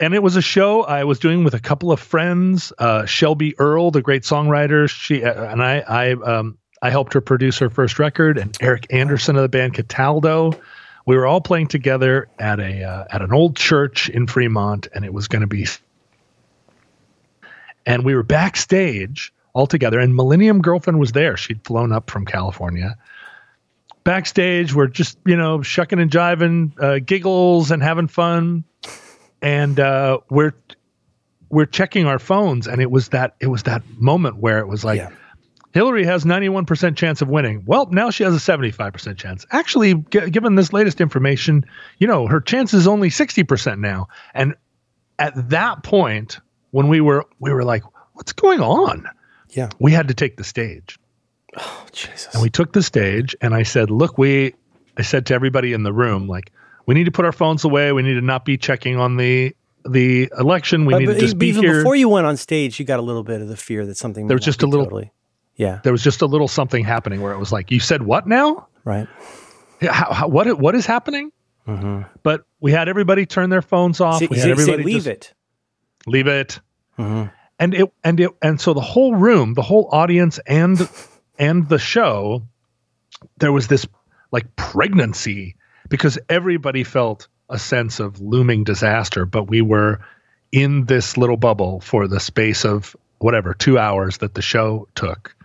[0.00, 2.72] and it was a show I was doing with a couple of friends.
[2.78, 7.20] Uh, Shelby Earl, the great songwriter, she uh, and I, I, um, I helped her
[7.20, 10.58] produce her first record, and Eric Anderson of the band Cataldo.
[11.06, 15.04] We were all playing together at a uh, at an old church in Fremont, and
[15.04, 15.66] it was going to be.
[17.84, 21.36] And we were backstage all together, and Millennium Girlfriend was there.
[21.36, 22.96] She'd flown up from California.
[24.04, 28.64] Backstage, we're just you know shucking and jiving, uh, giggles and having fun
[29.42, 30.52] and uh, we're
[31.48, 34.84] we're checking our phones, and it was that it was that moment where it was
[34.84, 34.98] like.
[34.98, 35.10] Yeah.
[35.72, 37.62] Hillary has 91% chance of winning.
[37.64, 39.46] Well, now she has a 75% chance.
[39.52, 41.64] Actually, g- given this latest information,
[41.98, 44.08] you know, her chance is only 60% now.
[44.34, 44.56] And
[45.20, 46.40] at that point,
[46.72, 49.06] when we were we were like, what's going on?
[49.50, 49.68] Yeah.
[49.78, 50.98] We had to take the stage.
[51.56, 52.34] Oh, Jesus.
[52.34, 54.54] And we took the stage and I said, look, we
[54.96, 56.52] I said to everybody in the room, like,
[56.86, 57.92] we need to put our phones away.
[57.92, 60.84] We need to not be checking on the the election.
[60.84, 61.78] We but, need but, to just be here.
[61.78, 64.26] Before you went on stage, you got a little bit of the fear that something.
[64.26, 64.84] There was just a little.
[64.84, 65.12] Totally,
[65.56, 65.80] yeah.
[65.82, 68.66] There was just a little something happening where it was like, you said what now?
[68.84, 69.08] Right.
[69.82, 71.32] How, how, what what is happening?
[72.24, 74.18] But we had everybody turn their phones off.
[74.18, 75.34] Say, we had say- say everybody leave just it.
[76.06, 76.60] leave it.
[76.98, 77.30] Mhm.
[77.60, 80.88] And it and it and so the whole room, the whole audience and
[81.38, 82.42] and the show,
[83.38, 83.86] there was this
[84.32, 85.54] like pregnancy
[85.90, 90.00] because everybody felt a sense of looming disaster, but we were
[90.52, 95.36] in this little bubble for the space of whatever two hours that the show took,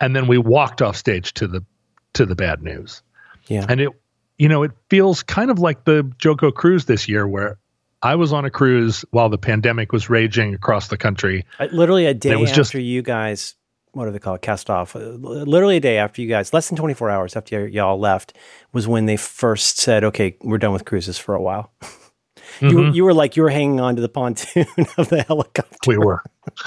[0.00, 1.64] and then we walked off stage to the
[2.12, 3.02] to the bad news.
[3.46, 3.64] Yeah.
[3.68, 3.88] And it,
[4.36, 7.58] you know, it feels kind of like the JoCo cruise this year, where
[8.02, 11.44] I was on a cruise while the pandemic was raging across the country.
[11.72, 13.54] Literally a day It was after just- you guys,
[13.98, 14.42] what do they call it?
[14.42, 14.96] Cast off.
[14.96, 18.32] Uh, Literally a day after you guys, less than 24 hours after y- y'all left,
[18.72, 21.72] was when they first said, okay, we're done with cruises for a while.
[21.82, 22.76] you, Mm-hmm.
[22.76, 25.98] were, you were like, you were hanging on to the pontoon of the helicopter We
[25.98, 26.22] were.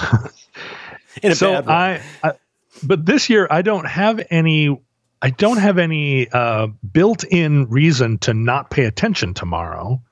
[1.22, 2.00] in a so bad way.
[2.22, 2.32] I, I,
[2.82, 4.80] but this year I don't have any.
[5.24, 10.02] I don't have any uh, built-in reason to not pay attention tomorrow.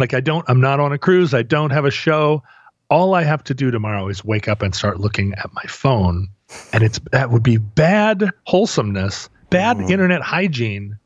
[0.00, 0.44] Like I don't.
[0.48, 1.34] I'm not on a cruise.
[1.34, 2.42] I don't have a show.
[2.88, 6.28] All I have to do tomorrow is wake up and start looking at my phone,
[6.72, 10.98] and it's that would be bad wholesomeness, bad internet hygiene,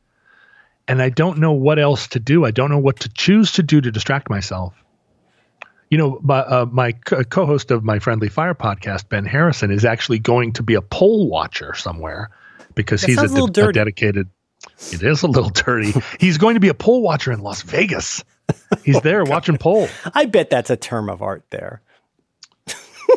[0.88, 2.44] and I don't know what else to do.
[2.44, 4.74] I don't know what to choose to do to distract myself
[5.94, 9.84] you know, my, uh, my co- co-host of my Friendly Fire podcast, Ben Harrison, is
[9.84, 12.30] actually going to be a poll watcher somewhere
[12.74, 14.28] because That he's a, sounds a a dedicated.
[14.90, 15.92] It is a little dirty.
[16.18, 18.24] he's going to be a poll watcher in Las Vegas.
[18.82, 19.88] He's there watching poll.
[20.14, 21.80] I bet that's a term of art there.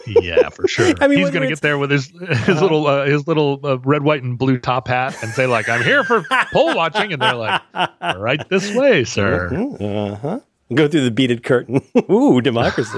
[0.06, 0.94] Yeah, for sure.
[1.02, 2.08] I mean, he's going to get there with his
[2.46, 5.68] his little uh, his little uh, red, white, and blue top hat and say like,
[5.70, 7.62] "I'm here for poll watching," and they're like,
[8.02, 9.48] "Right this way, sir."
[9.80, 10.40] Uh huh.
[10.74, 11.82] Go through the beaded curtain.
[12.12, 12.98] Ooh, democracy.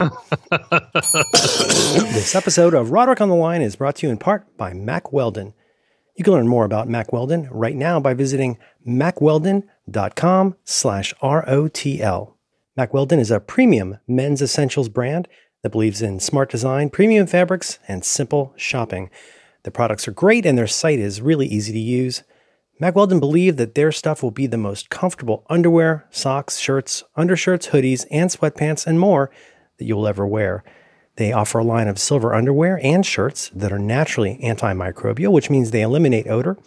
[2.14, 5.14] this episode of Roderick on the Line is brought to you in part by Mack
[5.14, 5.54] Weldon.
[6.16, 12.34] You can learn more about Mack Weldon right now by visiting mackweldon.com slash ROTL.
[12.76, 15.28] Mack Weldon is a premium men's essentials brand
[15.63, 19.10] that believes in smart design, premium fabrics, and simple shopping.
[19.63, 22.24] The products are great and their site is really easy to use.
[22.80, 27.67] Mack Weldon believe that their stuff will be the most comfortable underwear, socks, shirts, undershirts,
[27.67, 29.30] hoodies, and sweatpants and more
[29.78, 30.63] that you will ever wear.
[31.17, 35.72] They offer a line of silver underwear and shirts that are naturally antimicrobial, which means
[35.72, 36.58] they eliminate odor,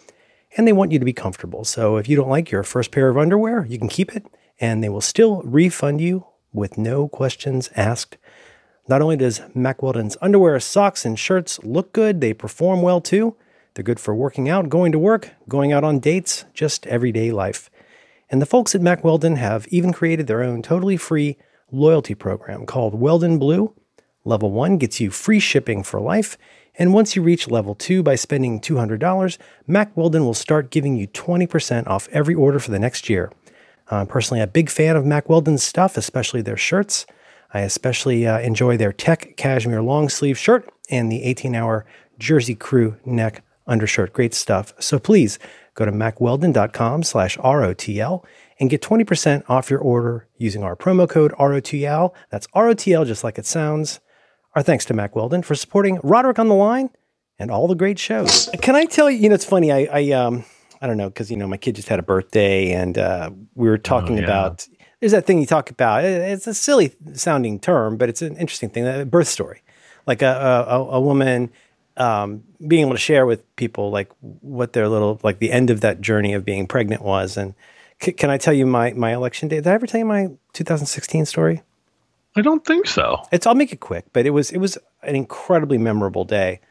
[0.55, 1.63] and they want you to be comfortable.
[1.63, 4.27] So if you don't like your first pair of underwear, you can keep it,
[4.59, 8.17] and they will still refund you with no questions asked.
[8.87, 13.35] Not only does Mack Weldon's underwear, socks, and shirts look good, they perform well too.
[13.73, 17.69] They're good for working out, going to work, going out on dates, just everyday life.
[18.29, 21.37] And the folks at Mack Weldon have even created their own totally free
[21.71, 23.73] loyalty program called Weldon Blue.
[24.25, 26.37] Level 1 gets you free shipping for life,
[26.75, 31.07] and once you reach level 2 by spending $200, Mack Weldon will start giving you
[31.07, 33.31] 20% off every order for the next year.
[33.91, 37.05] Uh, I'm personally a big fan of Mack Weldon's stuff, especially their shirts.
[37.53, 41.85] I especially uh, enjoy their tech cashmere long sleeve shirt and the 18 hour
[42.17, 44.13] Jersey Crew neck undershirt.
[44.13, 44.73] Great stuff.
[44.79, 45.39] So please
[45.75, 48.23] go to mackweldon.com slash ROTL
[48.59, 52.13] and get 20% off your order using our promo code ROTL.
[52.29, 53.99] That's ROTL, just like it sounds.
[54.55, 56.89] Our thanks to Mack Weldon for supporting Roderick on the Line
[57.39, 58.49] and all the great shows.
[58.61, 59.71] Can I tell you, you know, it's funny.
[59.71, 60.45] I, I, um,
[60.79, 63.67] I don't know, because, you know, my kid just had a birthday and uh, we
[63.67, 64.25] were talking yeah.
[64.25, 64.67] about,
[65.03, 66.05] there's that thing you talk about.
[66.05, 69.61] It's a silly sounding term, but it's an interesting thing, a birth story.
[70.07, 71.51] Like a, a, a woman
[71.97, 75.81] um, being able to share with people like what their little, like the end of
[75.81, 77.35] that journey of being pregnant was.
[77.35, 77.53] And
[78.01, 79.57] c- can I tell you my, my election day?
[79.57, 81.63] Did I ever tell you my 2016 story?
[82.37, 83.23] I don't think so.
[83.33, 86.61] It's I'll make it quick, but it was it was an incredibly memorable day.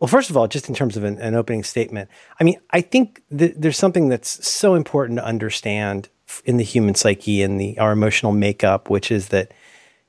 [0.00, 2.08] Well, first of all, just in terms of an, an opening statement,
[2.40, 6.08] I mean, I think that there's something that's so important to understand
[6.44, 9.52] in the human psyche and the our emotional makeup, which is that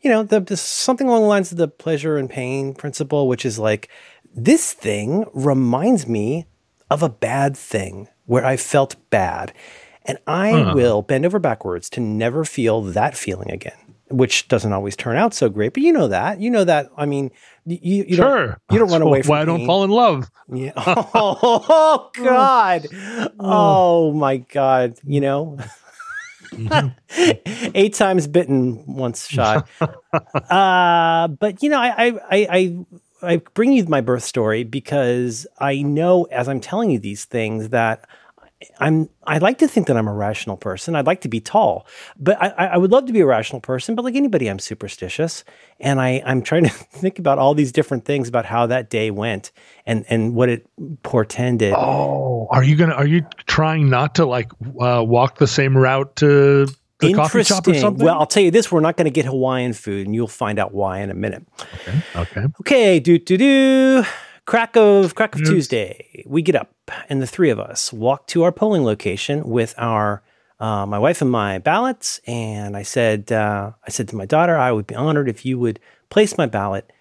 [0.02, 3.46] you know the, the something along the lines of the pleasure and pain principle, which
[3.46, 3.90] is like
[4.36, 6.46] this thing reminds me
[6.90, 9.54] of a bad thing where I felt bad,
[10.06, 10.74] and I uh-huh.
[10.76, 13.74] will bend over backwards to never feel that feeling again.
[14.10, 16.40] Which doesn't always turn out so great, but you know that.
[16.40, 16.90] You know that.
[16.96, 17.30] I mean,
[17.66, 18.48] you you Sure.
[18.48, 20.30] don't you don't run away from why I don't fall in love.
[20.50, 20.72] Yeah.
[21.14, 22.88] Oh, God.
[22.94, 23.34] Oh.
[23.40, 24.98] oh my God.
[25.04, 25.58] You know,
[27.76, 29.64] eight times bitten, once shy.
[30.50, 32.86] uh, but you know, I, I, I,
[33.22, 37.70] I bring you my birth story because I know as I'm telling you these things
[37.70, 38.08] that
[38.80, 40.96] I'm I like to think that I'm a rational person.
[40.96, 41.86] I'd like to be tall,
[42.18, 43.94] but I, I I would love to be a rational person.
[43.94, 45.44] But like anybody, I'm superstitious,
[45.80, 49.12] and I I'm trying to think about all these different things about how that day
[49.12, 49.52] went
[49.86, 50.68] and and what it
[51.04, 51.74] portended.
[51.78, 52.94] Oh, are you gonna?
[52.94, 56.68] Are you trying not to like uh, walk the same route to
[57.00, 58.06] the coffee shop or something?
[58.06, 60.58] Well, I'll tell you this: we're not going to get Hawaiian food, and you'll find
[60.58, 61.46] out why in a minute.
[61.76, 62.02] okay.
[62.16, 62.46] Okay.
[62.62, 64.04] Okay, do do do.
[64.48, 65.50] Crack of crack of Yes.
[65.50, 66.24] Tuesday.
[66.26, 66.72] We get up,
[67.10, 70.24] and the three of us walk to our polling location with our
[70.60, 72.20] uh, my wife and my ballots.
[72.26, 75.60] And I said, uh, I said to my daughter, I would be honored if you
[75.60, 75.80] would
[76.10, 76.92] place my ballot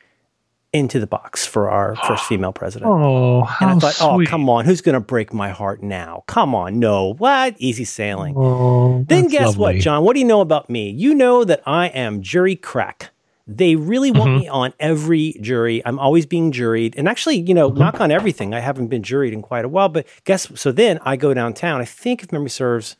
[0.72, 2.90] into the box for our first female president.
[2.92, 4.26] Oh, how and I thought, sweet.
[4.28, 6.24] oh, come on, who's going to break my heart now?
[6.26, 7.54] Come on, no, what?
[7.58, 8.34] Easy sailing.
[8.36, 9.76] Oh, Then guess what.
[9.76, 10.02] John?
[10.04, 10.90] What do you know about me?
[10.90, 13.10] You know that I am jury crack.
[13.46, 14.40] They really want Mm-hmm.
[14.40, 15.80] me on every jury.
[15.86, 16.94] I'm always being juried.
[16.96, 17.78] And actually, you know, Mm-hmm.
[17.78, 18.54] knock on everything.
[18.54, 19.88] I haven't been juried in quite a while.
[19.88, 21.80] But guess so then I go downtown.
[21.80, 22.96] I think if memory serves,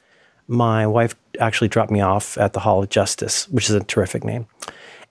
[0.48, 4.22] my wife actually dropped me off at the Hall of Justice, which is a terrific
[4.24, 4.46] name.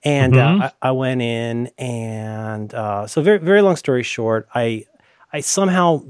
[0.04, 0.62] And Mm-hmm.
[0.62, 4.86] uh, I, I went in, and uh, so very very long story short, I
[5.34, 6.02] I somehow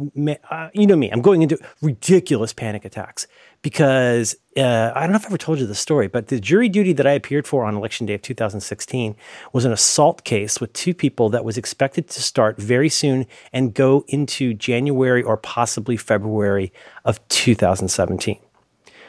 [0.51, 3.25] uh, you know me, I'm going into ridiculous panic attacks
[3.65, 6.69] because uh, I don't know if I ever told you the story, but the jury
[6.69, 9.15] duty that I appeared for on election day of 2016
[9.53, 13.73] was an assault case with two people that was expected to start very soon and
[13.73, 16.71] go into January or possibly February
[17.05, 18.37] of 2017.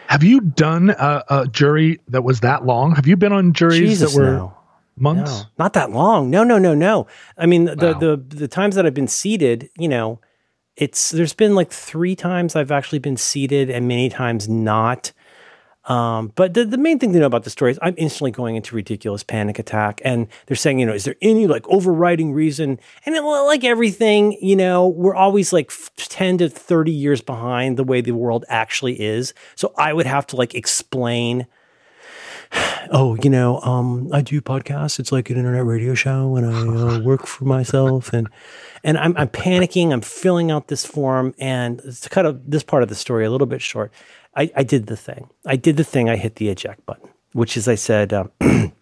[0.06, 2.94] Have you done a, a jury that was that long?
[2.94, 4.56] Have you been on juries Jesus, that were no.
[4.96, 5.42] months?
[5.42, 6.30] No, not that long.
[6.30, 7.06] No, no, no, no.
[7.36, 7.98] I mean, the Wow.
[7.98, 10.18] the the times that I've been seated, you know,
[10.76, 15.12] it's there's been like three times I've actually been seated, and many times not.
[15.86, 18.56] Um, but the, the main thing to know about the story is I'm instantly going
[18.56, 22.80] into ridiculous panic attack, and they're saying, you know, is there any like overriding reason?
[23.04, 27.76] And it, like everything, you know, we're always like f- ten to thirty years behind
[27.76, 29.32] the way the world actually is.
[29.54, 31.46] So I would have to like explain
[32.90, 34.98] oh, you know, um, I do podcasts.
[34.98, 38.28] It's like an internet radio show, and I uh, work for myself, and
[38.84, 39.92] and I'm, I'm panicking.
[39.92, 43.30] I'm filling out this form, and to cut a, this part of the story a
[43.30, 43.92] little bit short,
[44.34, 45.28] I, I did the thing.
[45.44, 46.08] I did the thing.
[46.08, 48.30] I hit the eject button, which is I said, um,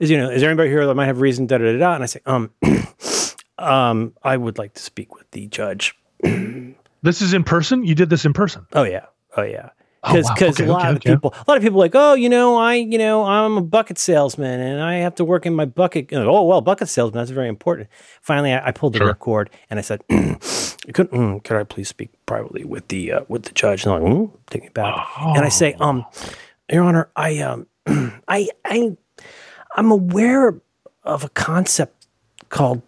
[0.00, 1.46] is you know, is there anybody here that might have reason?
[1.46, 1.94] Da da da da.
[1.94, 2.50] And I say, um,
[3.58, 5.94] um, I would like to speak with the judge.
[7.02, 7.84] This is in person.
[7.84, 8.66] You did this in person.
[8.72, 9.06] Oh yeah.
[9.36, 9.70] Oh yeah.
[10.02, 10.34] Oh, Because wow.
[10.34, 11.12] because Okay, a lot okay, of okay.
[11.14, 13.60] people a lot of people are like oh you know I you know I'm a
[13.62, 17.30] bucket salesman and I have to work in my bucket oh well bucket salesman that's
[17.30, 17.88] very important.
[18.22, 19.08] Finally I, I pulled the Sure.
[19.08, 23.42] record and I said could mm, could I please speak privately with the uh, with
[23.42, 26.06] the judge and they're like mm, take me back and I say um
[26.72, 27.66] Your Honor I um
[28.26, 28.96] I I
[29.76, 30.54] I'm aware
[31.04, 32.06] of a concept
[32.48, 32.80] called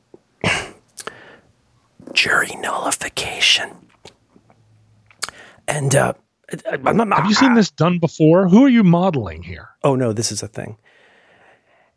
[2.15, 3.71] jury nullification.
[5.69, 6.13] And uh,
[6.67, 8.49] I'm not, Have you seen this done before?
[8.49, 9.71] Who are you modeling here?
[9.83, 10.77] Oh no, this is a thing.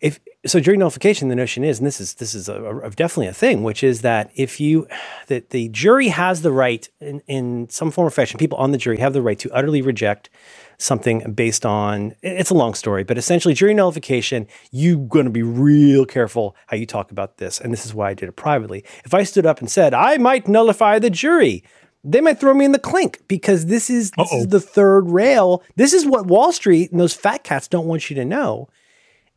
[0.02, 1.30] If so, jury nullification.
[1.30, 4.02] The notion is, and this is this is a, a- definitely a thing, which is
[4.02, 4.88] that if you
[5.28, 8.78] that the jury has the right in, in some form or fashion, people on the
[8.78, 10.30] jury have the right to utterly reject
[10.78, 12.14] something based on.
[12.22, 14.48] It's a long story, but essentially, jury nullification.
[14.72, 18.10] You're going to be real careful how you talk about this, and this is why
[18.10, 18.84] I did it privately.
[19.06, 21.64] If I stood up and said I might nullify the jury.
[22.08, 25.64] They might throw me in the clink because this is this is the third rail.
[25.76, 28.70] This is what Wall Street and those fat cats don't want you to know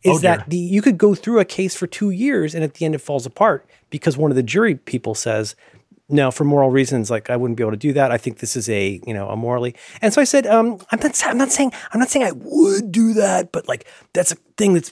[0.05, 2.75] is Oh, that the you could go through a case for two years and at
[2.75, 5.57] the end it falls apart because one of the jury people says
[6.09, 8.13] no for moral reasons like i wouldn't be able to do that.
[8.13, 11.01] I think this is a you know a morally and so i said um i'm
[11.01, 14.37] not i'm not saying i'm not saying i would do that but like that's a
[14.57, 14.91] thing that's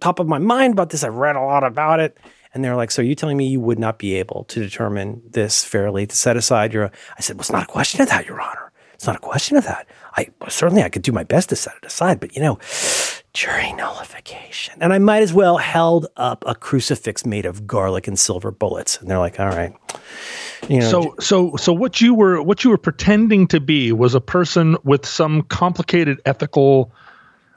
[0.00, 1.04] top of my mind about this.
[1.04, 2.18] I've read a lot about it
[2.54, 5.64] and they're like so you telling me you would not be able to determine this
[5.64, 8.40] fairly to set aside your i said well it's not a question of that your
[8.40, 9.86] honor it's not a question of that
[10.16, 12.58] i certainly i could do my best to set it aside but you know
[13.32, 14.74] jury nullification.
[14.80, 19.00] And I might as well held up a crucifix made of garlic and silver bullets.
[19.00, 19.74] And they're like, all right.
[20.68, 24.14] You know, So so so what you were what you were pretending to be was
[24.14, 26.92] a person with some complicated ethical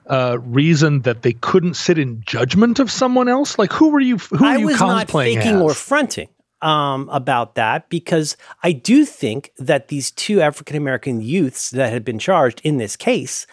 [0.07, 3.57] uh, reason that they couldn't sit in judgment of someone else.
[3.57, 4.17] Like who were you?
[4.17, 5.61] Who were I you was not faking as?
[5.61, 6.29] or fronting
[6.61, 12.03] um, about that because I do think that these two African American youths that had
[12.03, 13.45] been charged in this case,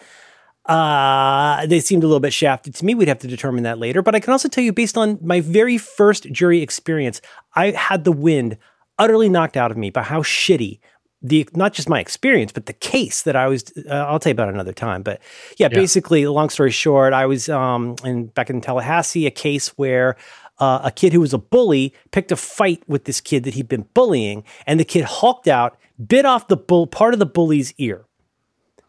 [0.65, 2.95] uh, they seemed a little bit shafted to me.
[2.95, 4.01] We'd have to determine that later.
[4.01, 7.21] But I can also tell you, based on my very first jury experience,
[7.55, 8.57] I had the wind
[8.97, 10.79] utterly knocked out of me by how shitty
[11.23, 13.63] the not just my experience, but the case that I was.
[13.89, 15.01] Uh, I'll tell you about another time.
[15.01, 15.21] But
[15.57, 15.79] yeah, Yeah.
[15.79, 20.17] basically, long story short, I was um, in back in Tallahassee, a case where
[20.59, 23.69] uh, a kid who was a bully picked a fight with this kid that he'd
[23.69, 27.73] been bullying, and the kid hulked out, bit off the bull part of the bully's
[27.77, 28.05] ear.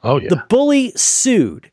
[0.03, 0.29] Oh yeah.
[0.29, 1.71] The bully sued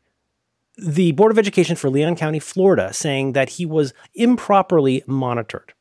[0.78, 5.74] the Board of Education for Leon County, Florida, saying that he was improperly monitored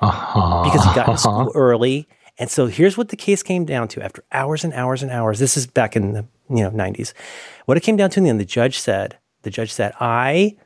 [0.00, 0.62] uh-huh.
[0.64, 2.08] because he got to school early
[2.38, 5.38] And so here's what the case came down to after hours and hours and hours.
[5.38, 7.12] This is back in the you know 90s.
[7.66, 10.56] What it came down to in the end, the judge said, the judge said, I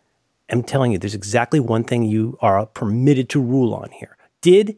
[0.48, 4.16] am telling you, there's exactly one thing you are permitted to rule on here.
[4.40, 4.76] Did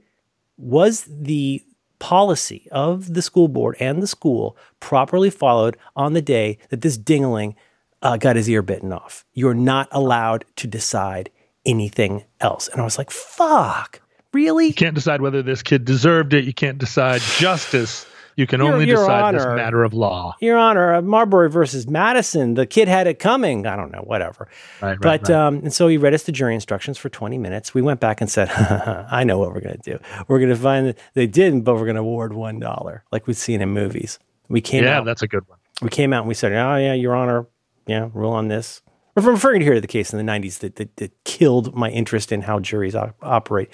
[0.57, 1.63] was the
[1.99, 6.97] policy of the school board and the school properly followed on the day that this
[6.97, 7.55] dingaling
[8.03, 9.25] uh, got his ear bitten off?
[9.35, 11.31] You're not allowed to decide
[11.67, 12.69] anything else.
[12.69, 14.01] And I was like, fuck,
[14.33, 14.69] really?
[14.69, 16.45] You can't decide whether this kid deserved it.
[16.45, 18.07] You can't decide justice.
[18.37, 19.57] You can Your- only Your decide this Honor.
[19.57, 20.37] matter of law.
[20.41, 23.67] Your Honor, uh, Marbury versus Madison, the kid had it coming.
[23.67, 24.47] I don't know, whatever.
[24.81, 25.31] Right, right, But right.
[25.37, 27.75] um, and so he read us the jury instructions for 20 minutes.
[27.75, 28.49] We went back and said,
[29.11, 29.99] "I know what we're going to do.
[30.29, 33.27] We're going to find that they didn't, but we're going to award one dollar, like
[33.27, 35.05] we've seen in movies." We came yeah, out.
[35.05, 35.59] that's a good one.
[35.83, 37.47] We came out and we said, "Oh yeah, Your Honor,
[37.89, 38.83] yeah, rule on this."
[39.25, 41.91] We're referring to here to the case in the 90s that, that, that killed my
[41.91, 43.71] interest in how juries op- operate.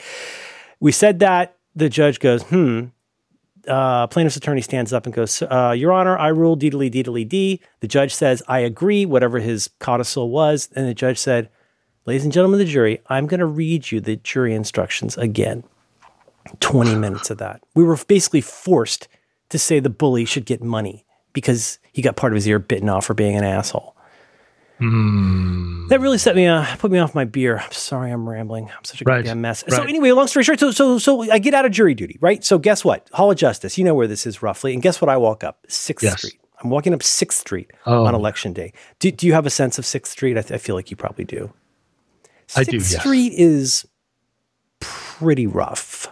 [0.81, 1.57] We said that.
[1.77, 2.87] The judge goes, "Hmm."
[3.69, 7.61] uh, plaintiff's attorney stands up and goes, uh, Your Honor, I rule deedly deedly d.
[7.81, 10.69] The judge says, I agree, whatever his codicil was.
[10.75, 11.51] And the judge said,
[12.07, 15.65] Ladies and gentlemen of the jury, I'm going to read you the jury instructions again.
[16.61, 17.63] 20 minutes of that.
[17.75, 19.09] We were basically forced
[19.49, 22.89] to say the bully should get money because he got part of his ear bitten
[22.89, 23.94] off for being an asshole.
[24.81, 27.59] That really set me, uh, put me off my beer.
[27.59, 28.71] I'm sorry, I'm rambling.
[28.77, 29.63] I'm such a Right, goddamn mess.
[29.69, 32.43] So anyway, long story short, so so so I get out of jury duty, right?
[32.45, 33.09] So guess what?
[33.13, 33.79] Hall of Justice.
[33.79, 35.09] You know where this is roughly, and guess what?
[35.09, 36.19] I walk up Sixth Yes.
[36.19, 36.41] Street.
[36.63, 38.05] I'm walking up Sixth Street Oh.
[38.07, 38.73] on election day.
[38.99, 40.39] Do, do you have a sense of Sixth Street?
[40.39, 41.53] I, th- I feel like you probably do.
[42.57, 43.01] I do, Sixth yes.
[43.01, 43.87] Street is
[44.81, 46.09] pretty rough.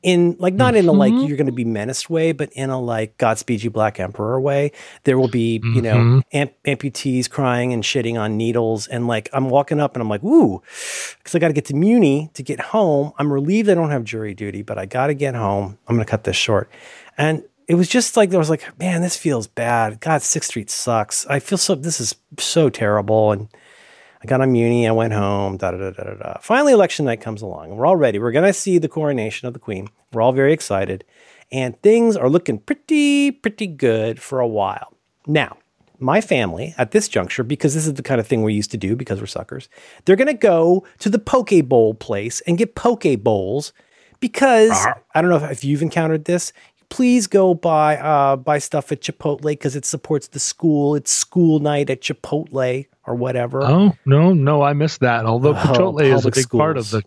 [0.00, 1.26] In like not in a like Mm-hmm.
[1.26, 4.70] you're going to be menaced way, but in a like Godspeed You Black Emperor way.
[5.02, 5.80] There will be you Mm-hmm.
[5.82, 10.08] know amp- amputees crying and shitting on needles, and like I'm walking up and I'm
[10.08, 10.62] like, ooh,
[11.18, 13.12] because I got to get to Muni to get home.
[13.18, 15.78] I'm relieved I don't have jury duty, but I got to get home.
[15.88, 16.70] I'm going to cut this short,
[17.16, 19.98] and it was just like I was like, man, this feels bad.
[20.00, 21.26] God, Sixth Street sucks.
[21.26, 21.74] I feel so.
[21.74, 23.48] This is so terrible, and
[24.22, 24.88] I got on Muni.
[24.88, 25.56] I went home.
[25.56, 26.38] Da da da da da.
[26.40, 27.76] Finally, election night comes along.
[27.76, 28.18] We're all ready.
[28.18, 29.88] We're gonna see the coronation of the Queen.
[30.12, 31.04] We're all very excited,
[31.52, 34.94] and things are looking pretty pretty good for a while.
[35.26, 35.56] Now,
[35.98, 38.76] my family at this juncture, because this is the kind of thing we used to
[38.76, 39.68] do because we're suckers,
[40.04, 43.72] they're gonna go to the Poke Bowl place and get Poke Bowls
[44.20, 44.94] because uh-huh.
[45.14, 46.52] I don't know if, if you've encountered this.
[46.90, 50.94] Please go buy uh, buy stuff at Chipotle because it supports the school.
[50.94, 53.62] It's school night at Chipotle or whatever.
[53.62, 55.26] Oh no, no, I missed that.
[55.26, 57.02] Although Oh, Chipotle is a public big part of the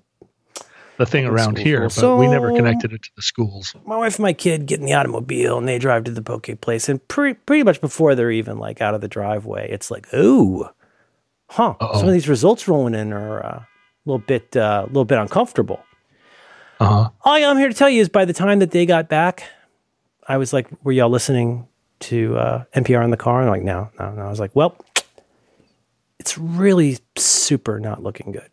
[0.98, 1.64] the thing around schools.
[1.64, 3.74] here, but So- we never connected it to the schools.
[3.86, 6.48] my wife and my kid get in the automobile and they drive to the poke
[6.62, 10.06] place and pre- pretty much before they're even like out of the driveway it's like
[10.14, 10.70] oh
[11.50, 13.68] huh some of these results rolling in are uh, a
[14.06, 15.84] little bit a little bit uncomfortable
[16.80, 17.10] Uh huh.
[17.24, 19.44] all i'm here to tell you is by the time that they got back
[20.28, 21.68] i was like were y'all listening
[22.00, 24.52] to uh, npr in the car and they're like no no no i was like
[24.56, 24.76] well
[26.20, 28.50] it's really super not looking good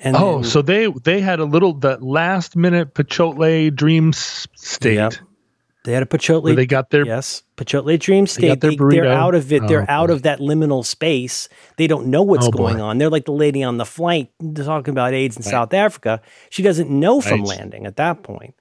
[0.00, 4.94] and Oh, then- so they they had a little that last minute Chipotle dream state
[4.94, 5.14] Yep.
[5.84, 8.46] they had a Pachotle they got their Yes, Pachotle Dream State.
[8.48, 9.66] got their They, they're out of it.
[9.66, 10.12] They're Oh, out boy.
[10.14, 11.48] of that liminal space.
[11.76, 12.58] They don't know what's Oh, boy.
[12.58, 12.98] going on.
[12.98, 16.20] They're like the lady on the flight talking about AIDS in South Africa.
[16.50, 17.48] She doesn't know from Right.
[17.58, 18.54] landing at that point.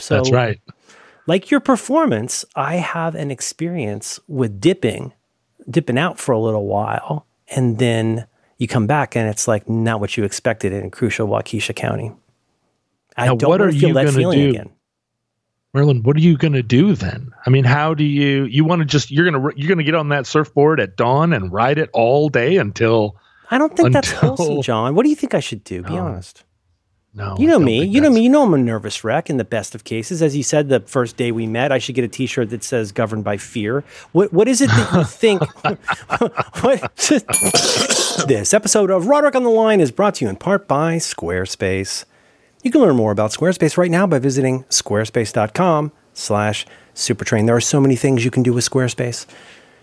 [0.00, 0.60] So, That's right.
[1.26, 5.12] Like your performance, I have an experience with dipping,
[5.70, 8.26] dipping out for a little while, and then
[8.58, 12.12] you come back and it's like not what you expected in crucial Waukesha County.
[13.16, 14.48] I Now, don't what want are to feel that feeling do?
[14.50, 14.70] again.
[15.74, 17.32] Merlin, what are you going to do then?
[17.46, 19.84] I mean, how do you you want to just you're going to you're going to
[19.84, 23.16] get on that surfboard at dawn and ride it all day until
[23.50, 24.94] I don't think that's Until- wholesome, John.
[24.94, 25.82] What do you think I should do?
[25.82, 26.06] Be No.
[26.06, 26.44] honest.
[27.14, 27.36] No.
[27.38, 27.84] You know me.
[27.84, 28.22] You know me.
[28.22, 30.22] You know I'm a nervous wreck in the best of cases.
[30.22, 32.90] As you said the first day we met, I should get a T-shirt that says
[32.90, 35.42] "Governed by Fear." What What is it that you think?
[36.62, 36.96] what?
[38.26, 42.04] this episode of Roderick on the Line is brought to you in part by Squarespace.
[42.62, 47.46] You can learn more about Squarespace right now by visiting squarespace.com/slash supertrain.
[47.46, 49.26] There are so many things you can do with Squarespace.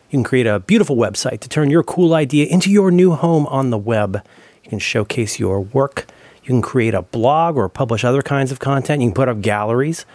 [0.10, 3.46] You can create a beautiful website to turn your cool idea into your new home
[3.48, 4.24] on the web.
[4.64, 6.08] You can showcase your work.
[6.50, 9.04] You can create a blog or publish other kinds of content.
[9.04, 10.08] You can put up galleries.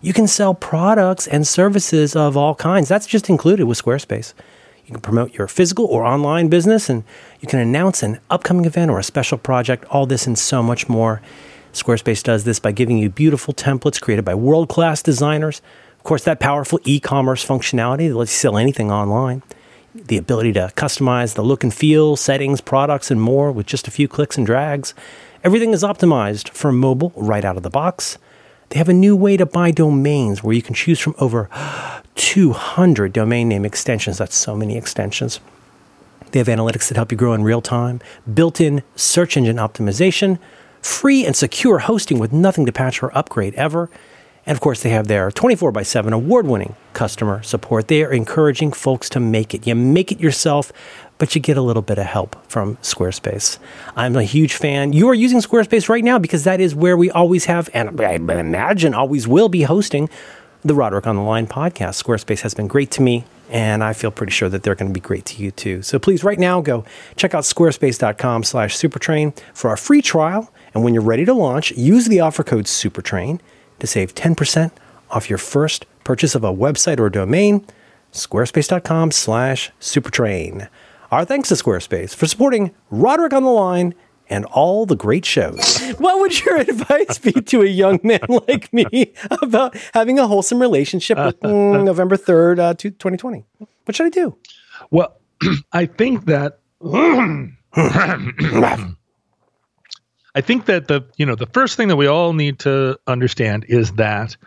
[0.00, 2.88] You can sell products and services of all kinds.
[2.88, 4.32] That's just included with Squarespace.
[4.86, 7.04] You can promote your physical or online business, and
[7.42, 10.88] you can announce an upcoming event or a special project, all this and so much
[10.88, 11.20] more.
[11.74, 15.60] Squarespace does this by giving you beautiful templates created by world class designers.
[15.98, 19.42] Of course, that powerful e commerce functionality that lets you sell anything online.
[19.94, 23.90] The ability to customize the look and feel, settings, products, and more with just a
[23.90, 24.94] few clicks and drags.
[25.44, 28.16] Everything is optimized for mobile right out of the box.
[28.68, 31.50] They have a new way to buy domains where you can choose from over
[32.14, 34.18] 200 domain name extensions.
[34.18, 35.40] That's so many extensions.
[36.30, 38.00] They have analytics that help you grow in real time,
[38.32, 40.38] built in search engine optimization,
[40.80, 43.90] free and secure hosting with nothing to patch or upgrade ever.
[44.46, 47.88] And of course, they have their 24 by 7 award winning customer support.
[47.88, 49.66] They are encouraging folks to make it.
[49.66, 50.72] You make it yourself,
[51.22, 53.58] but you get a little bit of help from Squarespace.
[53.94, 54.92] I'm a huge fan.
[54.92, 58.14] You are using Squarespace right now because that is where we always have, and I
[58.14, 60.10] imagine always will be hosting
[60.64, 62.02] the Roderick on the Line podcast.
[62.02, 64.92] Squarespace has been great to me, and I feel pretty sure that they're going to
[64.92, 65.80] be great to you too.
[65.82, 70.52] So please, right now, go check out squarespace.com slash supertrain for our free trial.
[70.74, 73.38] And when you're ready to launch, use the offer code supertrain
[73.78, 74.72] to save 10%
[75.12, 77.64] off your first purchase of a website or domain.
[78.12, 80.68] Squarespace.com slash supertrain.
[81.12, 83.94] Our thanks to Squarespace for supporting Roderick on the Line
[84.30, 85.78] and all the great shows.
[85.98, 90.58] What would your advice be to a young man like me about having a wholesome
[90.58, 93.44] relationship with mm, November 3rd, uh, 2020?
[93.58, 94.38] What should I do?
[94.90, 95.20] Well,
[95.74, 97.60] I think that I
[100.40, 103.92] think that the you know the first thing that we all need to understand is
[103.92, 104.38] that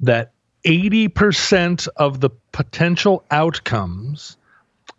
[0.00, 0.32] that
[0.66, 4.36] 80% of the potential outcomes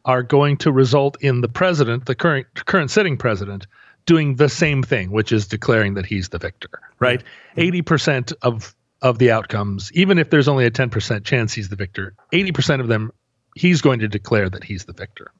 [0.06, 3.68] are going to result in the president, the current current sitting president,
[4.06, 6.70] doing the same thing, which is declaring that he's the victor,
[7.00, 7.20] right?
[7.20, 7.60] Mm-hmm.
[7.62, 11.70] Eighty percent of of the outcomes, even if there's only a ten percent chance he's
[11.70, 13.12] the victor, eighty percent of them,
[13.56, 15.32] he's going to declare that he's the victor.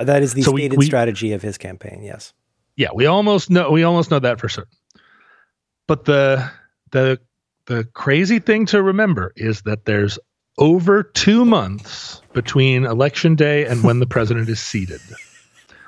[0.00, 2.02] That is the so stated we, we, strategy of his campaign.
[2.02, 2.32] Yes.
[2.76, 4.76] Yeah, we almost know we almost know that for certain.
[5.86, 6.50] But the
[6.90, 7.20] the
[7.66, 10.18] the crazy thing to remember is that there's
[10.58, 15.00] over two months between election day and when the president is seated.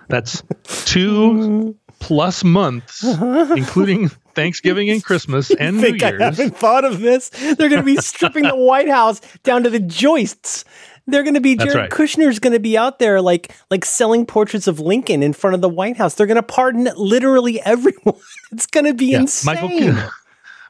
[0.09, 0.43] That's
[0.85, 6.03] two plus months, including Thanksgiving and Christmas and New Year's.
[6.03, 7.29] I haven't thought of this.
[7.29, 10.65] They're going to be stripping the White House down to the joists.
[11.07, 11.91] They're going to be Jared right.
[11.91, 15.63] Kushner's going to be out there like like selling portraits of Lincoln in front of
[15.63, 16.15] the White House.
[16.15, 18.21] They're going to pardon literally everyone.
[18.51, 19.21] It's going to be yeah.
[19.21, 19.55] insane.
[19.55, 20.11] Michael,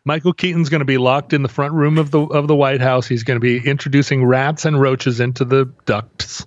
[0.08, 2.80] Michael Keaton's going to be locked in the front room of the of the White
[2.80, 3.06] House.
[3.06, 6.46] He's going to be introducing rats and roaches into the ducts.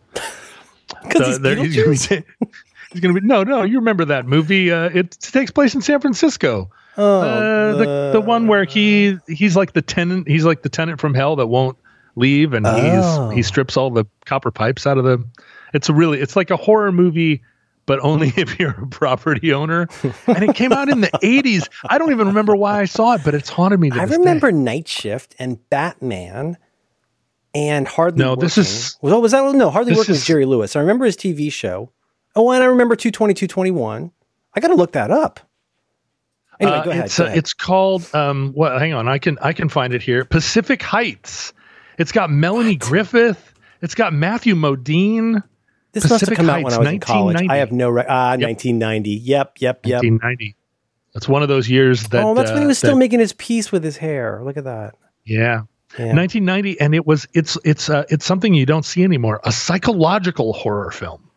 [1.03, 3.61] Because so he's, he's, he's going to be no, no.
[3.61, 4.71] You remember that movie?
[4.71, 6.71] Uh, it takes place in San Francisco.
[6.97, 10.27] Oh, uh, the the one where he he's like the tenant.
[10.27, 11.77] He's like the tenant from hell that won't
[12.15, 13.29] leave, and oh.
[13.29, 15.23] he's he strips all the copper pipes out of the.
[15.71, 17.43] It's a really it's like a horror movie
[17.85, 19.87] but only if you're a property owner.
[20.27, 21.69] And it came out in the 80s.
[21.89, 23.91] I don't even remember why I saw it, but it's haunted me.
[23.91, 24.57] I remember day.
[24.57, 26.57] Night Shift and Batman
[27.53, 28.41] and Hardly No, Working.
[28.41, 28.97] this is.
[29.01, 29.53] Well, was that?
[29.55, 30.75] No, Hardly Working is, was Jerry Lewis.
[30.75, 31.91] I remember his TV show.
[32.35, 34.11] Oh, and I remember 22221.
[34.53, 35.39] I got to look that up.
[36.59, 37.05] Anyway, uh, go ahead.
[37.05, 39.07] It's, go uh, it's called, um, what, hang on.
[39.07, 40.23] I can, I can find it here.
[40.23, 41.53] Pacific Heights.
[41.97, 42.79] It's got Melanie what?
[42.79, 43.53] Griffith.
[43.81, 45.43] It's got Matthew Modine.
[45.93, 47.47] This Pacific must have come Heights, out when I was in college.
[47.49, 48.47] I have no re- ah yep.
[48.47, 49.09] 1990.
[49.09, 50.03] Yep, yep, yep.
[50.03, 50.55] 1990.
[51.13, 52.23] That's one of those years that.
[52.23, 54.41] Oh, that's uh, when he was still that, making his peace with his hair.
[54.43, 54.95] Look at that.
[55.25, 55.63] Yeah.
[55.99, 56.15] yeah.
[56.15, 59.41] 1990, and it was it's it's uh, it's something you don't see anymore.
[59.43, 61.29] A psychological horror film.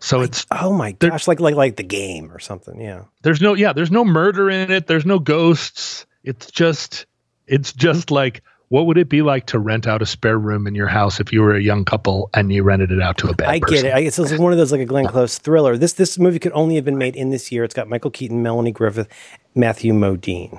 [0.00, 2.80] So like, it's oh my gosh, like like like the game or something.
[2.80, 3.04] Yeah.
[3.22, 4.88] There's no yeah, there's no murder in it.
[4.88, 6.06] There's no ghosts.
[6.24, 7.06] It's just
[7.46, 8.42] it's just like
[8.72, 11.30] what would it be like to rent out a spare room in your house if
[11.30, 13.76] you were a young couple and you rented it out to a bad I person?
[13.76, 13.94] get it.
[13.94, 15.76] I, it's one of those like a Glenn Close thriller.
[15.76, 17.64] This this movie could only have been made in this year.
[17.64, 19.08] It's got Michael Keaton, Melanie Griffith,
[19.54, 20.58] Matthew Modine.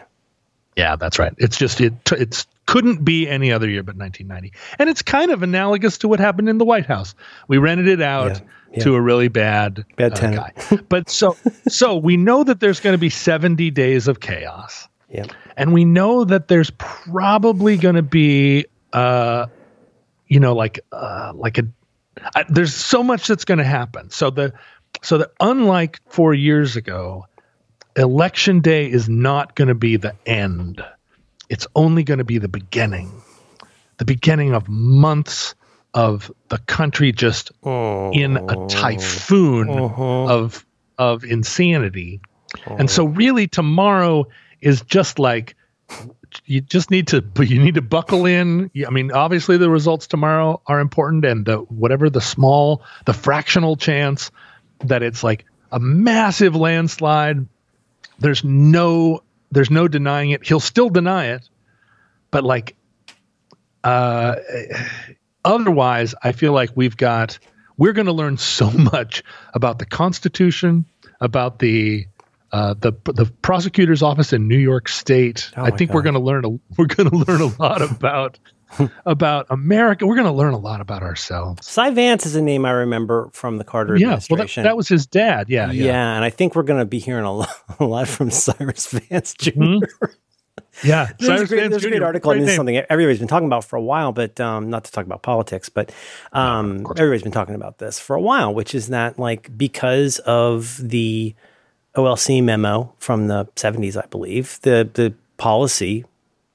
[0.75, 1.33] Yeah, that's right.
[1.39, 4.55] It's just it it's couldn't be any other year but 1990.
[4.77, 7.15] And it's kind of analogous to what happened in the White House.
[7.47, 8.41] We rented it out yeah,
[8.73, 8.83] yeah.
[8.83, 10.53] to a really bad bad uh, guy.
[10.87, 11.35] but so
[11.67, 14.87] so we know that there's going to be 70 days of chaos.
[15.13, 15.25] Yeah.
[15.55, 19.45] And we know that there's probably going to be, uh,
[20.27, 21.67] you know, like, uh, like a,
[22.35, 24.09] I, there's so much that's going to happen.
[24.09, 24.53] So the,
[25.03, 27.27] so that unlike four years ago,
[27.95, 30.83] election day is not going to be the end.
[31.49, 33.21] It's only going to be the beginning,
[33.97, 35.53] the beginning of months
[35.93, 38.11] of the country just oh.
[38.11, 40.25] in a typhoon uh-huh.
[40.25, 40.65] of
[40.97, 42.21] of insanity.
[42.65, 44.27] And so really tomorrow
[44.63, 45.55] is just like
[46.45, 48.71] you just need to you need to buckle in.
[48.87, 53.75] I mean obviously the results tomorrow are important and the whatever the small the fractional
[53.75, 54.31] chance
[54.85, 57.45] that it's like a massive landslide
[58.19, 60.45] there's no there's no denying it.
[60.45, 61.47] He'll still deny it
[62.31, 62.75] but like
[63.83, 64.35] uh
[65.45, 67.37] otherwise i feel like we've got
[67.77, 70.85] we're going to learn so much about the constitution
[71.21, 72.05] about the
[72.53, 75.51] uh, the the prosecutor's office in New York State.
[75.57, 78.39] Oh I think we're going to learn a we're going to learn a lot about
[79.05, 80.05] about America.
[80.05, 81.67] We're going to learn a lot about ourselves.
[81.67, 84.63] Cy Vance is a name I remember from the Carter Yeah, well, that, administration.
[84.63, 85.49] that was his dad.
[85.49, 87.49] Yeah, yeah, yeah, and I think we're going to be hearing a lot,
[87.79, 89.51] a lot from Cyrus Vance Jr.
[89.51, 89.81] Mhm.
[90.83, 91.09] yeah.
[91.19, 92.75] There's, a Cyrus great, Vance there's a great Jr., article, and great this is name.
[92.75, 95.69] something everybody's been talking about for a while, but um, not to talk about politics,
[95.69, 95.91] but
[96.33, 100.77] um, everybody's been talking about this for a while, which is that like because of
[100.81, 101.35] the
[101.95, 106.05] OLC memo from the 70s, I believe, the the policy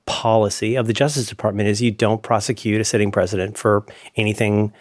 [0.07, 3.84] policy of the Justice Department is you don't prosecute a sitting president for
[4.16, 4.72] anything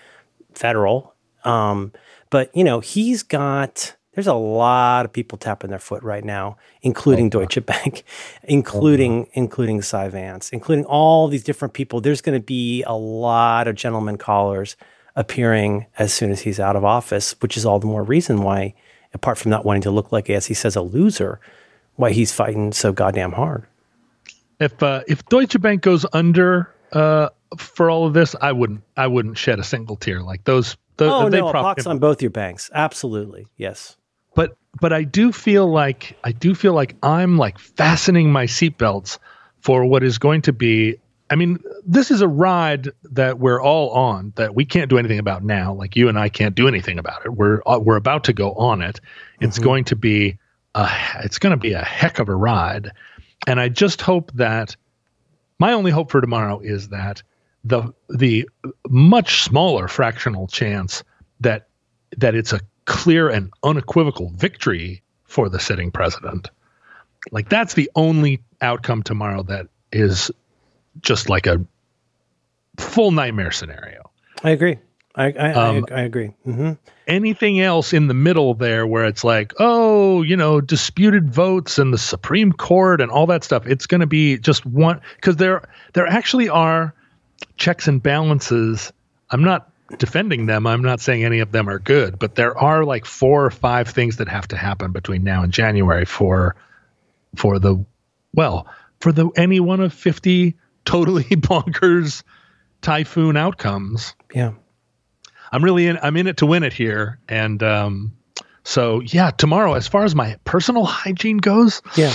[0.54, 1.14] federal.
[1.44, 1.92] Um,
[2.30, 6.58] but you know, he's got there's a lot of people tapping their foot right now,
[6.82, 8.04] including Deutsche Bank,
[8.44, 12.02] including including Cy Vance, including all these different people.
[12.02, 14.76] There's going to be a lot of gentleman callers
[15.16, 18.74] appearing as soon as he's out of office, which is all the more reason why,
[19.18, 21.40] apart from not wanting to look like, as he says, a loser,
[21.96, 23.66] why he's fighting so goddamn hard.
[24.60, 29.08] If uh, if Deutsche Bank goes under uh, for all of this, I wouldn't I
[29.08, 30.22] wouldn't shed a single tear.
[30.22, 30.78] Like those.
[30.98, 32.72] those Oh they no, pox on both your banks.
[32.74, 33.98] Absolutely, yes.
[34.38, 39.18] but but I do feel like I do feel like I'm like fastening my seatbelts
[39.62, 41.00] for what is going to be.
[41.30, 45.20] I mean, this is a ride that we're all on that we can't do anything
[45.20, 45.74] about now.
[45.74, 47.30] Like you and I can't do anything about it.
[47.34, 49.00] We're uh, we're about to go on it.
[49.42, 50.38] It's going to be
[50.74, 50.90] a
[51.24, 52.92] it's going to be a heck of a ride,
[53.46, 54.76] and I just hope that
[55.60, 57.24] my only hope for tomorrow is that
[57.64, 58.48] the the
[58.88, 61.04] much smaller fractional chance
[61.42, 61.68] that
[62.18, 66.50] that it's a clear and unequivocal victory for the sitting president.
[67.32, 70.32] Like that's the only outcome tomorrow that is
[71.02, 71.66] just like a
[72.78, 74.10] full nightmare scenario.
[74.44, 74.78] I agree.
[75.16, 76.28] I I, Um, I, I agree.
[76.44, 76.74] hmm
[77.08, 81.94] Anything else in the middle there where it's like, oh, you know, disputed votes and
[81.94, 85.64] the Supreme Court and all that stuff, it's going to be just one because there
[85.94, 86.94] there actually are
[87.56, 88.92] checks and balances.
[89.32, 90.68] I'm not defending them.
[90.68, 93.88] I'm not saying any of them are good, but there are like four or five
[93.88, 96.56] things that have to happen between now and January for
[97.36, 97.84] for the
[98.34, 98.68] well,
[99.00, 100.56] for the any one of 50
[100.88, 102.24] totally bonkers
[102.82, 104.16] typhoon outcomes.
[104.34, 104.54] Yeah.
[105.52, 108.14] I'm really in I'm in it to win it here and um
[108.64, 112.14] so yeah, tomorrow as far as my personal hygiene goes, Yeah.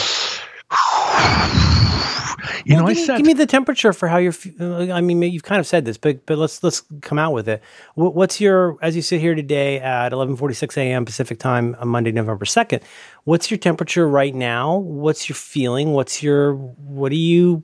[2.64, 4.34] you Well, know, I give me, said give me the temperature for how you're.
[4.60, 7.48] uh, I mean, you've kind of said this, but but let's let's come out with
[7.48, 7.62] it.
[7.94, 11.04] Wh- What's your as you sit here today at 11:46 a.m.
[11.04, 12.82] Pacific time on Monday, November 2nd?
[13.24, 14.76] What's your temperature right now?
[14.76, 15.92] What's your feeling?
[15.92, 17.62] What's your what are you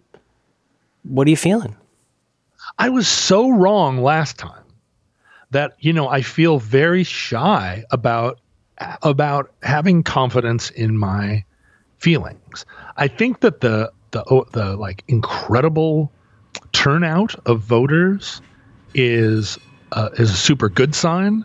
[1.03, 1.77] what are you feeling?
[2.79, 4.65] I was so wrong last time
[5.51, 8.41] that you know I feel very shy about
[9.03, 11.45] about having confidence in my
[11.99, 12.65] feelings.
[12.97, 16.13] I think that the the oh, the like incredible
[16.73, 18.41] turnout of voters
[18.95, 19.59] is
[19.93, 21.45] uh, is a super good sign,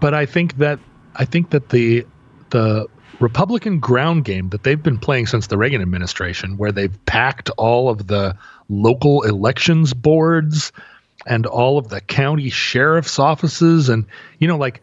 [0.00, 0.78] but I think that
[1.16, 2.06] I think that the
[2.50, 2.86] the
[3.20, 7.88] Republican ground game that they've been playing since the Reagan administration, where they've packed all
[7.88, 8.36] of the
[8.68, 10.72] local elections boards
[11.26, 14.04] and all of the county sheriff's offices, and
[14.38, 14.80] you know, like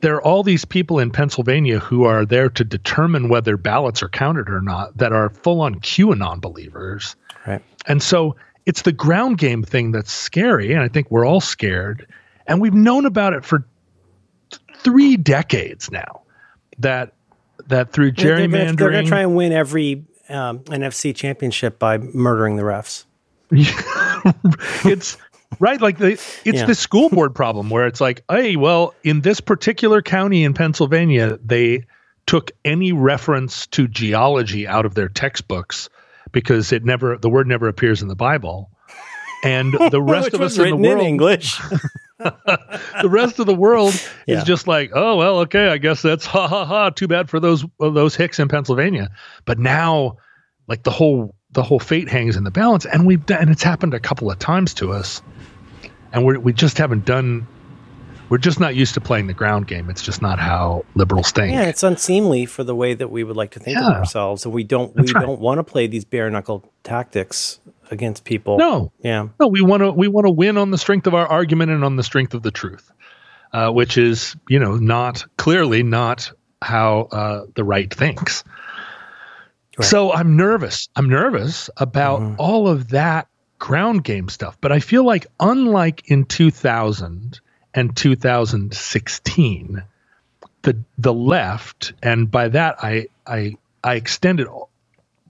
[0.00, 4.08] there are all these people in Pennsylvania who are there to determine whether ballots are
[4.08, 7.16] counted or not that are full on QAnon believers.
[7.46, 7.62] Right.
[7.86, 10.72] And so it's the ground game thing that's scary.
[10.72, 12.06] And I think we're all scared.
[12.46, 13.66] And we've known about it for
[14.50, 16.22] th- three decades now
[16.78, 17.12] that
[17.66, 22.56] that through They're- They're going to try and win every um, NFC championship by murdering
[22.56, 23.04] the refs.
[24.84, 25.16] it's
[25.58, 26.66] right like the it's Yeah.
[26.66, 31.38] the school board problem where it's like hey well in this particular county in pennsylvania
[31.44, 31.84] they
[32.26, 35.88] took any reference to geology out of their textbooks
[36.32, 38.70] because it never the word never appears in the bible
[39.42, 41.58] and the rest of us in the written in world English.
[42.20, 43.94] the rest of the world
[44.26, 44.38] Yeah.
[44.38, 46.90] is just like, oh well, okay, I guess that's ha ha ha.
[46.90, 49.08] Too bad for those those hicks in Pennsylvania.
[49.46, 50.18] But now,
[50.68, 53.62] like the whole the whole fate hangs in the balance, and we've done, and it's
[53.62, 55.22] happened a couple of times to us,
[56.12, 57.46] and we're, we just haven't done.
[58.28, 59.90] We're just not used to playing the ground game.
[59.90, 61.52] It's just not how liberals think.
[61.52, 64.44] Yeah, it's unseemly for the way that we would like to think of ourselves.
[64.44, 65.26] And we don't we right.
[65.26, 67.58] don't want to play these bare knuckle tactics
[67.90, 68.56] against people.
[68.56, 69.26] No, Yeah.
[69.40, 71.82] no, we want to we want to win on the strength of our argument and
[71.84, 72.92] on the strength of the truth,
[73.52, 76.30] uh, which is you know not clearly not
[76.62, 78.44] how uh, the right thinks.
[79.78, 79.86] Right.
[79.86, 80.88] So I'm nervous.
[80.96, 82.34] I'm nervous about Mhm.
[82.38, 84.56] all of that ground game stuff.
[84.60, 87.40] But I feel like unlike in 2000
[87.74, 89.82] and 2016,
[90.62, 93.54] the the left, and by that I I
[93.84, 94.48] I extend it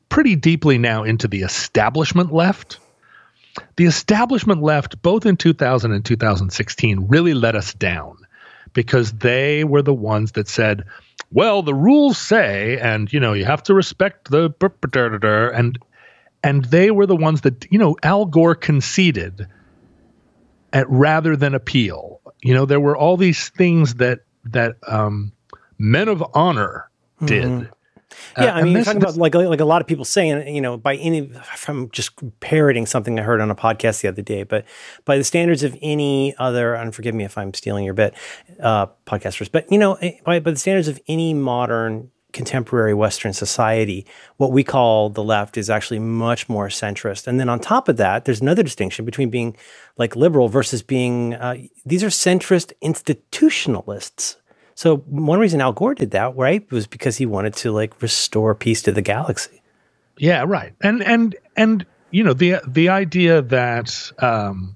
[0.09, 2.79] pretty deeply now into the establishment left.
[3.77, 8.17] The establishment left, both in 2000 and 2016, really let us down
[8.73, 10.85] because they were the ones that said,
[11.33, 14.51] well, the rules say, and you know, you have to respect the
[15.55, 15.79] and
[16.43, 19.47] and they were the ones that you know Al Gore conceded
[20.73, 22.21] at rather than appeal.
[22.43, 25.33] You know, there were all these things that that um,
[25.79, 26.91] men of honor
[27.25, 27.45] did.
[27.45, 27.73] Mm-hmm.
[28.37, 30.61] Yeah, uh, I mean, you're talking about like like a lot of people saying, you
[30.61, 34.43] know, by any from just parroting something I heard on a podcast the other day,
[34.43, 34.65] but
[35.05, 38.15] by the standards of any other, and forgive me if I'm stealing your bit,
[38.61, 43.33] uh, podcasters, but you know, eh, by, by the standards of any modern contemporary Western
[43.33, 44.07] society,
[44.37, 47.27] what we call the left is actually much more centrist.
[47.27, 49.57] And then on top of that, there's another distinction between being
[49.97, 54.37] like liberal versus being, uh, these are centrist institutionalists.
[54.81, 58.55] So one reason Al Gore did that, right, was because he wanted to like restore
[58.55, 59.61] peace to the galaxy.
[60.17, 60.73] Yeah, right.
[60.81, 64.75] And and and you know the the idea that um,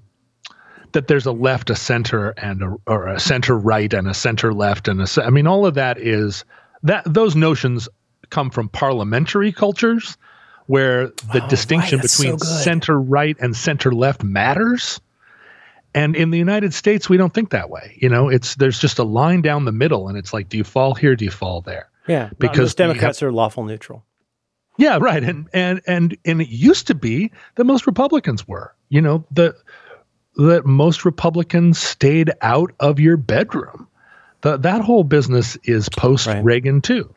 [0.91, 4.53] that there's a left, a center, and a or a center right, and a center
[4.53, 6.45] left, and a I mean all of that is
[6.83, 7.89] that those notions
[8.29, 10.17] come from parliamentary cultures
[10.67, 15.01] where the oh, distinction right, between so center right and center left matters.
[15.95, 17.97] And in the United States, we don't think that way.
[18.01, 20.65] You know, it's there's just a line down the middle, and it's like, do you
[20.65, 21.15] fall here?
[21.15, 21.89] Do you fall there?
[22.05, 24.03] Yeah, because Democrats have, are lawful neutral.
[24.77, 25.23] Yeah, right.
[25.23, 28.75] And and and and it used to be that most Republicans were.
[28.89, 29.55] You know, the
[30.35, 33.87] that most Republicans stayed out of your bedroom.
[34.41, 36.83] The, that whole business is post Reagan right.
[36.83, 37.14] too.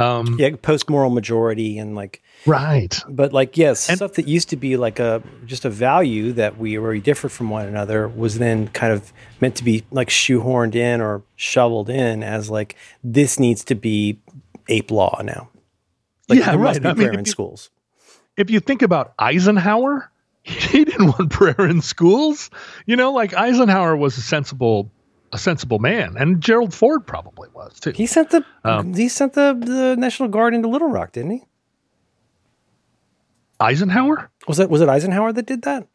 [0.00, 2.98] Um, yeah, post moral majority and like right.
[3.08, 6.56] But like yes, and, stuff that used to be like a just a value that
[6.56, 10.74] we were different from one another was then kind of meant to be like shoehorned
[10.74, 14.18] in or shoveled in as like this needs to be
[14.68, 15.50] ape law now.
[16.28, 16.86] Like, yeah, right.
[16.86, 17.70] I mean, in you, schools.
[18.36, 20.10] If you think about Eisenhower,
[20.42, 22.48] he didn't want prayer in schools.
[22.86, 24.90] You know, like Eisenhower was a sensible
[25.32, 27.90] a sensible man, and Gerald Ford probably was too.
[27.90, 31.44] He sent the um, he sent the, the National Guard into Little Rock, didn't he?
[33.60, 35.86] Eisenhower was it was it Eisenhower that did that?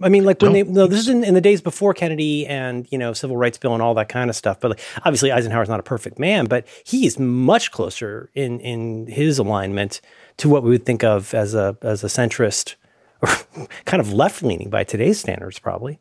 [0.00, 2.86] I mean, like when they no, this is in, in, the days before Kennedy and
[2.90, 4.60] you know civil rights bill and all that kind of stuff.
[4.60, 9.06] But like, obviously Eisenhower's not a perfect man, but he is much closer in in
[9.06, 10.02] his alignment
[10.36, 12.74] to what we would think of as a as a centrist
[13.22, 13.28] or
[13.86, 15.98] kind of left leaning by today's standards, probably.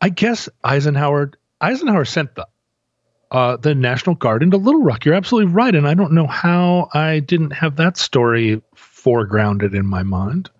[0.00, 2.46] I guess Eisenhower Eisenhower sent the
[3.30, 5.04] uh, the National Guard into Little Rock.
[5.04, 9.86] You're absolutely right, and I don't know how I didn't have that story foregrounded in
[9.86, 10.50] my mind.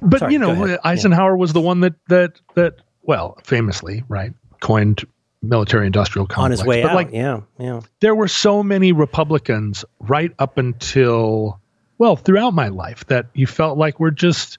[0.00, 1.40] But Sorry, you know, Eisenhower yeah.
[1.40, 5.04] was the one that that that well, famously, right, coined
[5.42, 6.44] military industrial complex.
[6.44, 7.80] On his way but out, like, yeah, yeah.
[8.00, 11.60] There were so many Republicans right up until
[11.98, 14.58] well, throughout my life that you felt like we're just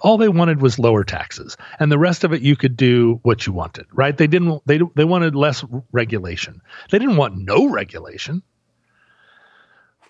[0.00, 3.46] all they wanted was lower taxes and the rest of it you could do what
[3.46, 4.16] you wanted right?
[4.16, 6.60] They didn't they they wanted less regulation.
[6.90, 8.42] They didn't want no regulation.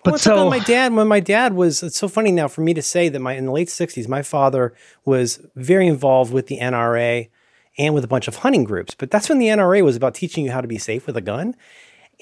[0.03, 2.73] But well, so my dad when my dad was it's so funny now for me
[2.73, 4.73] to say that my in the late 60s my father
[5.05, 7.29] was very involved with the NRA
[7.77, 10.43] and with a bunch of hunting groups but that's when the NRA was about teaching
[10.43, 11.55] you how to be safe with a gun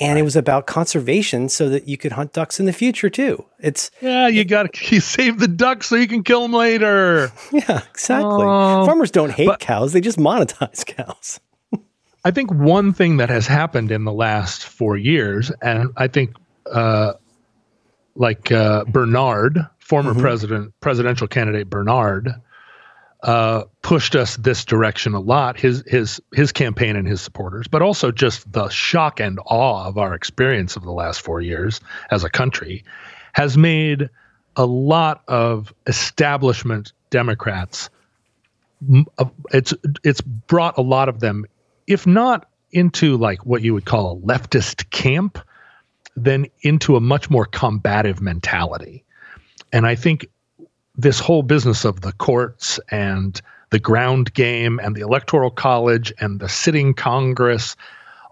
[0.01, 3.45] and it was about conservation so that you could hunt ducks in the future too.
[3.59, 7.31] It's yeah, you got to save the ducks so you can kill them later.
[7.51, 8.43] Yeah, exactly.
[8.43, 11.39] Uh, Farmers don't hate but, cows; they just monetize cows.
[12.23, 16.35] I think one thing that has happened in the last four years, and I think,
[16.71, 17.13] uh,
[18.15, 20.21] like uh, Bernard, former mm-hmm.
[20.21, 22.33] president, presidential candidate Bernard,
[23.23, 25.59] uh, pushed us this direction a lot.
[25.59, 29.97] His his his campaign and his supporters, but also just the shock and awe of
[29.97, 32.83] our experience of the last four years as a country,
[33.33, 34.09] has made
[34.55, 37.89] a lot of establishment Democrats.
[39.17, 41.45] Uh, it's it's brought a lot of them,
[41.85, 45.37] if not into like what you would call a leftist camp,
[46.15, 49.03] then into a much more combative mentality.
[49.71, 50.27] And I think
[50.95, 56.39] this whole business of the courts and the ground game and the electoral college and
[56.39, 57.75] the sitting congress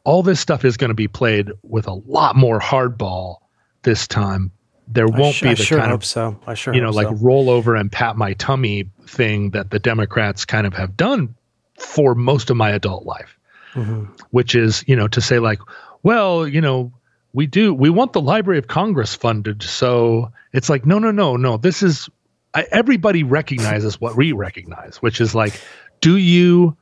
[0.04, 3.38] all this stuff is going to be played with a lot more hardball
[3.84, 4.52] this time
[4.88, 7.14] there won't sh- be the sure kind of so i sure you know like so.
[7.16, 11.34] roll over and pat my tummy thing that the democrats kind of have done
[11.78, 13.38] for most of my adult life
[13.74, 14.06] mm-hmm.
[14.32, 15.60] which is you know to say like
[16.04, 16.92] well you know
[17.34, 21.38] we do we want the library of congress funded so it's like no no no
[21.38, 22.10] no this is
[22.54, 25.60] I, everybody recognizes what we recognize, which is like,
[26.02, 26.76] do you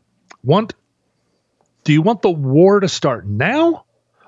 [0.43, 0.73] want
[1.83, 3.85] do you want the war to start now,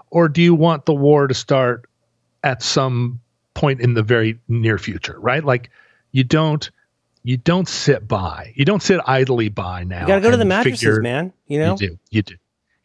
[0.10, 1.86] or do you want the war to start
[2.44, 3.20] at some
[3.54, 5.44] point in the very near future, right?
[5.44, 5.70] Like
[6.12, 6.70] you don't
[7.24, 8.54] you don't sit by.
[8.56, 10.02] You don't sit idly by now.
[10.02, 11.34] You gotta go to the mattresses, figure- man.
[11.48, 12.00] You know, You do.
[12.12, 12.36] You do.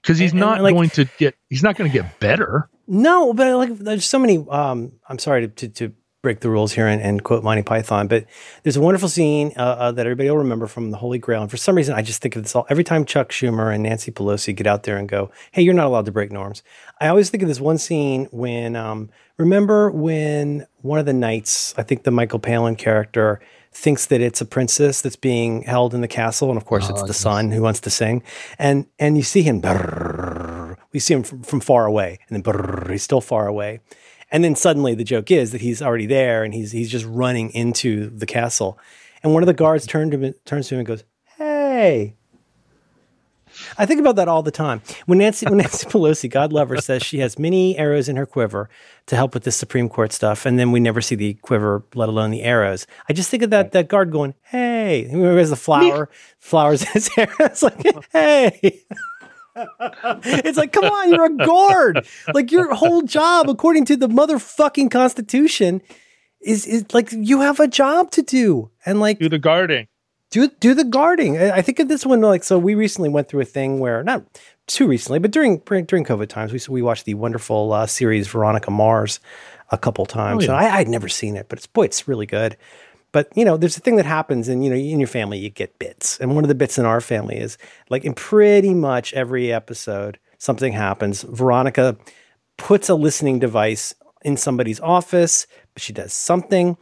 [0.02, 1.34] Because he's And- and, not like- going to get.
[1.48, 2.68] He's not going to get better.
[2.86, 4.44] No, but like there's so many.
[4.50, 5.94] Um, I'm sorry to, to, to
[6.25, 8.25] break the rules here and, and quote Monty Python, but
[8.64, 11.43] there's a wonderful scene uh, uh, that everybody will remember from the Holy Grail.
[11.43, 13.85] And for some reason, I just think of this all every time Chuck Schumer and
[13.85, 16.64] Nancy Pelosi get out there and go, "Hey, you're not allowed to break norms."
[17.01, 21.75] I always think of this one scene when um, remember when one of the knights,
[21.77, 23.41] I think the Michael Palin character.
[23.77, 27.03] Thinks that it's a princess that's being held in the castle, and of course it's
[27.03, 28.22] the son who wants to sing,
[28.57, 30.77] and and you see him brrrr.
[30.93, 33.81] we see him from, from far away and then brrrr, he's still far away
[34.31, 37.51] and then suddenly the joke is that he's already there and he's he's just running
[37.51, 38.79] into the castle
[39.22, 41.05] and one of the guards turned to him, turns to him and goes
[41.37, 42.14] hey
[43.79, 44.83] I think about that all the time.
[45.07, 48.27] When Nancy, when Nancy Pelosi, God love her, says she has many arrows in her
[48.27, 48.68] quiver
[49.07, 52.09] to help with this Supreme Court stuff, and then we never see the quiver, let
[52.09, 52.87] alone the arrows.
[53.09, 56.89] I just think of that that guard going, "Hey," he has the flower, flowers in
[56.93, 57.29] his hair.
[57.41, 57.81] It's like,
[58.12, 58.85] "Hey."
[59.57, 62.07] it's like, come on, you're a guard.
[62.32, 65.80] Like your whole job, according to the motherfucking Constitution,
[66.40, 69.86] is is like you have a job to do, and like Do the guarding.
[70.30, 71.38] do do the guarding.
[71.38, 72.59] I I think of this one like so.
[72.59, 74.24] We recently went through a thing where not
[74.66, 78.70] too recently, but during during COVID times, we we watched the wonderful uh, series Veronica
[78.70, 79.20] Mars
[79.70, 80.59] a couple times, Oh, yeah.
[80.59, 82.57] and I, I'd never seen it, but it's boy, it's really good.
[83.14, 85.48] But you know, there's a thing that happens, and you know, in your family, you
[85.48, 87.56] get bits, and one of the bits in our family is
[87.88, 91.22] like in pretty much every episode, something happens.
[91.22, 91.96] Veronica
[92.56, 96.76] puts a listening device in somebody's office, but she does something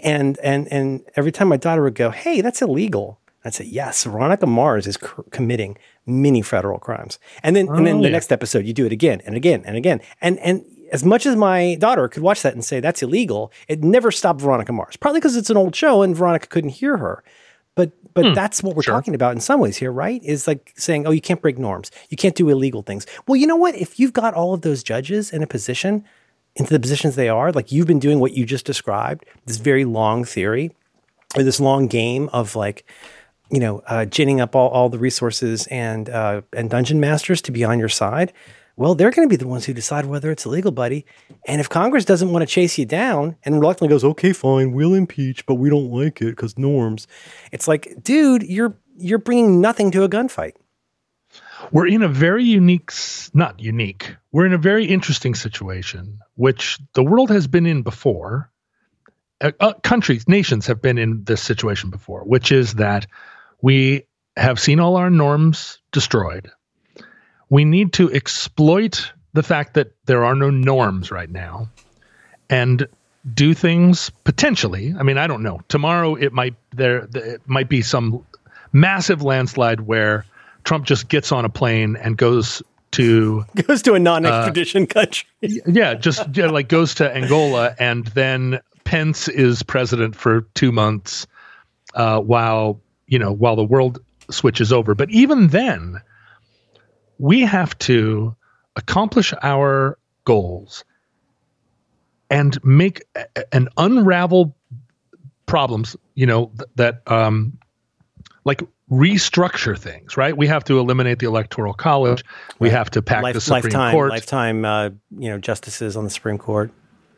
[0.00, 4.04] and and and every time my daughter would go, "Hey, that's illegal," I'd say, "Yes,
[4.04, 8.32] Veronica Mars is c- committing many federal crimes." And then and then Oh, the next
[8.32, 10.00] episode, you do it again and again and again.
[10.20, 10.64] And and
[10.94, 14.40] as much as my daughter could watch that and say that's illegal, it never stopped
[14.40, 14.96] Veronica Mars.
[14.96, 17.24] Probably because it's an old show and Veronica couldn't hear her.
[17.74, 18.94] But but that's what we're sure.
[18.94, 20.22] talking about in some ways here, right?
[20.22, 21.90] Is like saying, "Oh, you can't break norms.
[22.10, 23.74] You can't do illegal things." Well, you know what?
[23.74, 26.04] If you've got all of those judges in a position
[26.54, 29.84] into the positions they are, like you've been doing what you just described, this very
[29.84, 30.70] long theory
[31.36, 32.88] or this long game of like,
[33.50, 37.50] you know, uh, ginning up all, all the resources and uh, and dungeon masters to
[37.50, 38.32] be on your side.
[38.76, 41.06] Well, they're going to be the ones who decide whether it's illegal, buddy.
[41.46, 44.94] And if Congress doesn't want to chase you down and reluctantly goes, "Okay, fine, we'll
[44.94, 47.06] impeach, but we don't like it because norms,"
[47.52, 50.52] it's like, dude, you're you're bringing nothing to a gunfight.
[51.72, 52.92] we're in a very unique
[53.32, 58.50] not unique we're in a very interesting situation which the world has been in before
[59.40, 63.06] uh, uh, countries nations have been in this situation before which is that
[63.62, 64.04] we
[64.36, 66.50] have seen all our norms destroyed
[67.54, 71.68] we need to exploit the fact that there are no norms right now
[72.50, 72.88] and
[73.32, 74.92] do things potentially.
[74.98, 75.60] I mean i don't know.
[75.68, 78.26] Tomorrow it might there it might be some
[78.72, 80.26] massive landslide where
[80.64, 85.28] trump just gets on a plane and goes to Goes to a non-extradition country.
[85.40, 91.28] yeah just yeah, like goes to angola and then pence is president for two months
[91.94, 94.96] uh, while you know while the world switches over.
[94.96, 96.00] But even then
[97.24, 98.36] we have to
[98.76, 100.84] accomplish our goals
[102.28, 103.02] and make
[103.50, 104.54] and unravel
[105.46, 107.58] problems you know th- that um
[108.44, 108.60] like
[108.90, 110.36] restructure things right?
[110.36, 112.22] We have to eliminate the electoral college.
[112.58, 114.10] We have to pack the supreme lifetime, court.
[114.10, 116.70] lifetime, uh, you know, justices on the Supreme Court.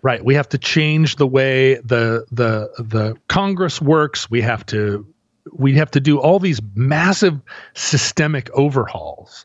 [0.02, 0.24] right.
[0.24, 4.30] We have to change the way the the the congress works.
[4.30, 5.04] We have to
[5.52, 7.40] we have to do all these massive
[7.74, 9.44] systemic overhauls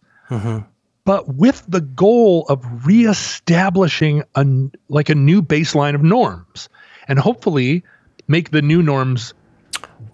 [1.03, 4.45] but with the goal of reestablishing a
[4.89, 6.69] like a new baseline of norms
[7.07, 7.83] and hopefully
[8.27, 9.33] make the new norms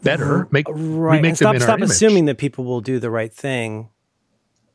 [0.03, 1.21] better make Right.
[1.21, 3.89] make stop stop assuming that people will do the right thing.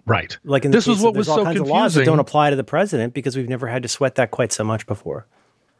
[0.06, 2.12] right Like in this was case what was all so kinds of laws that confusing
[2.12, 4.86] don't apply to the president because we've never had to sweat that quite so much
[4.86, 5.26] before.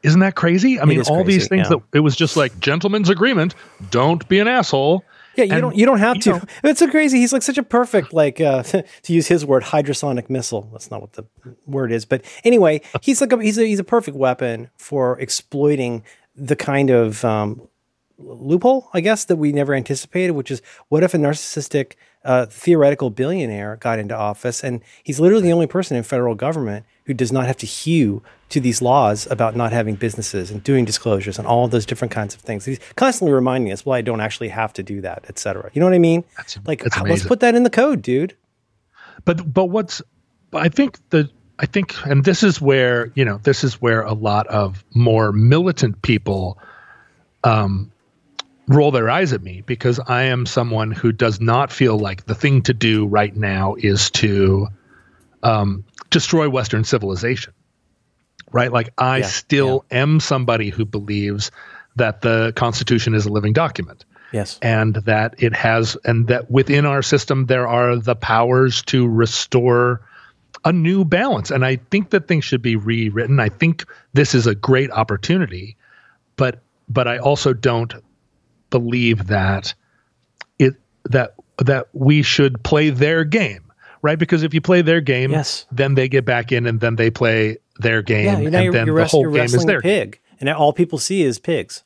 [0.03, 0.81] Isn't that crazy?
[0.81, 1.77] I mean, all crazy, these things yeah.
[1.77, 3.55] that it was just like gentlemen's agreement.
[3.91, 5.05] Don't be an asshole.
[5.37, 6.31] Yeah, you And, don't you don't have you to.
[6.31, 7.19] know- it's so crazy.
[7.19, 8.63] He's like such a perfect like uh,
[9.03, 10.69] to use his word hydrosonic missile.
[10.73, 11.25] That's not what the
[11.67, 16.05] word is, but anyway, he's like a, he's a, he's a perfect weapon for exploiting
[16.37, 17.69] the kind of um,
[18.19, 21.93] loophole, I guess, that we never anticipated, which is what if a narcissistic
[22.25, 26.85] uh, theoretical billionaire got into office and he's literally the only person in federal government
[27.07, 30.85] who does not have to hew to these laws about not having businesses and doing
[30.85, 32.65] disclosures and all those different kinds of things.
[32.65, 35.71] He's constantly reminding us, well, I don't actually have to do that, et cetera.
[35.73, 36.25] You know what I mean?
[36.37, 38.37] That's- like, that's let's put that in the code, dude.
[39.25, 40.03] But but what's
[40.53, 44.15] I think the I think, and this is where you know, this is where a
[44.15, 46.59] lot of more militant people
[47.45, 47.92] um,
[48.69, 52.35] roll their eyes at me because I am someone who does not feel like the
[52.35, 54.69] thing to do right now is to
[55.43, 57.53] um, destroy Western civilization.
[58.53, 58.71] Right?
[58.71, 61.51] Like, I Yeah, still am somebody who believes
[61.97, 64.59] that the Constitution is a living document Yes.
[64.63, 70.01] and that it has and that within our system there are the powers to restore
[70.65, 73.85] a new balance and i think that things should be rewritten i think
[74.15, 75.77] this is a great opportunity
[76.37, 77.93] but but i also don't
[78.73, 79.73] believe that
[80.59, 83.63] it that that we should play their game
[84.03, 85.65] right because if you play their game Yes.
[85.71, 88.65] then they get back in and then they play their game Yeah, you know, and
[88.65, 91.85] you're, then you're, the whole game is their pig, and all people see is pigs.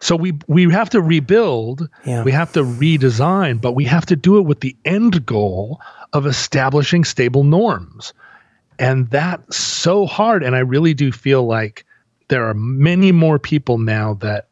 [0.00, 2.22] so we we have to rebuild, Yeah.
[2.24, 5.80] we have to redesign, but we have to do it with the end goal
[6.12, 8.14] of establishing stable norms.
[8.78, 11.84] And that's so hard and I really do feel like
[12.28, 14.48] there are many more people now that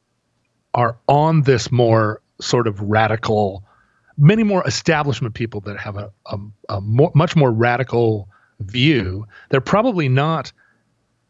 [0.74, 3.64] are on this more sort of radical
[4.16, 8.28] many more establishment people that have a, a, a more, much more radical
[8.60, 9.26] view.
[9.50, 10.52] They're probably not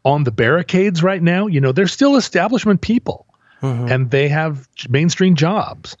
[0.03, 1.47] on the barricades right now.
[1.47, 3.25] You know, they're still establishment people
[3.61, 3.87] Mm-hmm.
[3.87, 5.95] and they have mainstream jobs,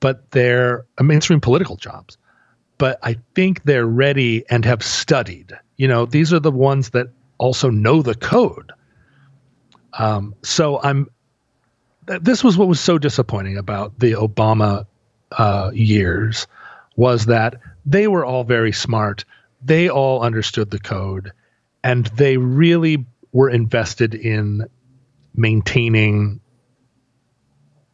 [0.00, 2.16] but they're uh, mainstream political jobs.
[2.78, 5.52] But I think they're ready and have studied.
[5.76, 8.72] You know, these are the ones that also know the code.
[9.92, 11.08] Um, so I'm.
[12.06, 14.86] Th- This was what was so disappointing about the Obama
[15.32, 16.46] uh, years
[16.96, 19.24] was that they were all very smart.
[19.62, 21.32] They all understood the code,
[21.82, 24.66] and they really were invested in
[25.34, 26.40] maintaining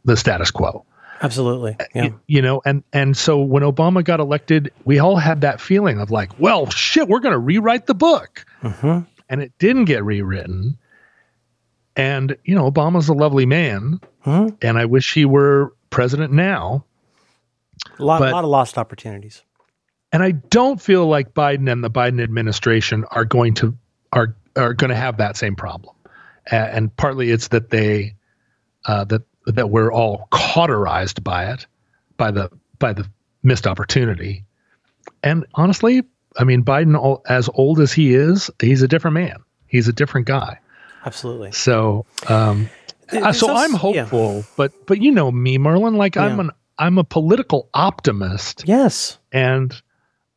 [0.05, 0.85] the status quo.
[1.21, 1.77] Absolutely.
[1.93, 2.09] Yeah.
[2.27, 6.09] You know, and and so when Obama got elected, we all had that feeling of
[6.11, 9.05] like, well, shit, we're going to rewrite the book, Mhm.
[9.29, 10.77] and it didn't get rewritten.
[11.95, 14.55] And you know, Obama's a lovely man, Mhm.
[14.61, 16.85] and I wish he were president now.
[17.99, 19.43] A lot, But- lot of lost opportunities.
[20.13, 23.75] And I don't feel like Biden and the Biden administration are going to
[24.13, 25.95] are are going to have that same problem.
[26.51, 28.15] A- and partly it's that they
[28.85, 31.65] uh, that that we're all cauterized by it,
[32.17, 33.07] by the by the
[33.43, 34.43] missed opportunity.
[35.23, 36.03] And honestly,
[36.37, 39.37] I mean, Biden, as old as he is, he's a different man.
[39.67, 40.59] He's a different guy.
[41.05, 41.51] Absolutely.
[41.51, 42.69] So, um,
[43.11, 43.77] uh, so I'm yeah.
[43.77, 45.95] hopeful, but but you know me, Merlin.
[45.95, 49.17] Like I'm an I'm a political optimist, Yes.
[49.31, 49.73] and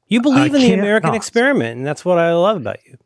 [0.09, 1.17] You believe in the American not.
[1.17, 2.99] experiment, and that's what I love about you.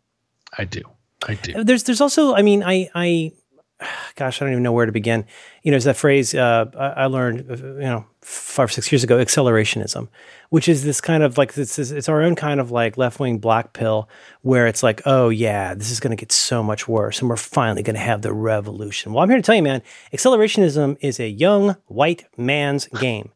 [0.56, 0.82] I do,
[1.26, 1.62] I do.
[1.64, 3.32] There's there's also I mean I I
[4.16, 5.24] gosh I don't even know where to begin.
[5.62, 8.92] You know, there's that phrase uh, I, I learned uh, you know five or six
[8.92, 10.06] years ago accelerationism,
[10.50, 13.18] which is this kind of like this is it's our own kind of like left
[13.18, 14.08] wing black pill
[14.42, 17.36] where it's like oh yeah this is going to get so much worse and we're
[17.36, 19.12] finally going to have the revolution.
[19.12, 23.30] Well, I'm here to tell you, man, accelerationism is a young white man's game.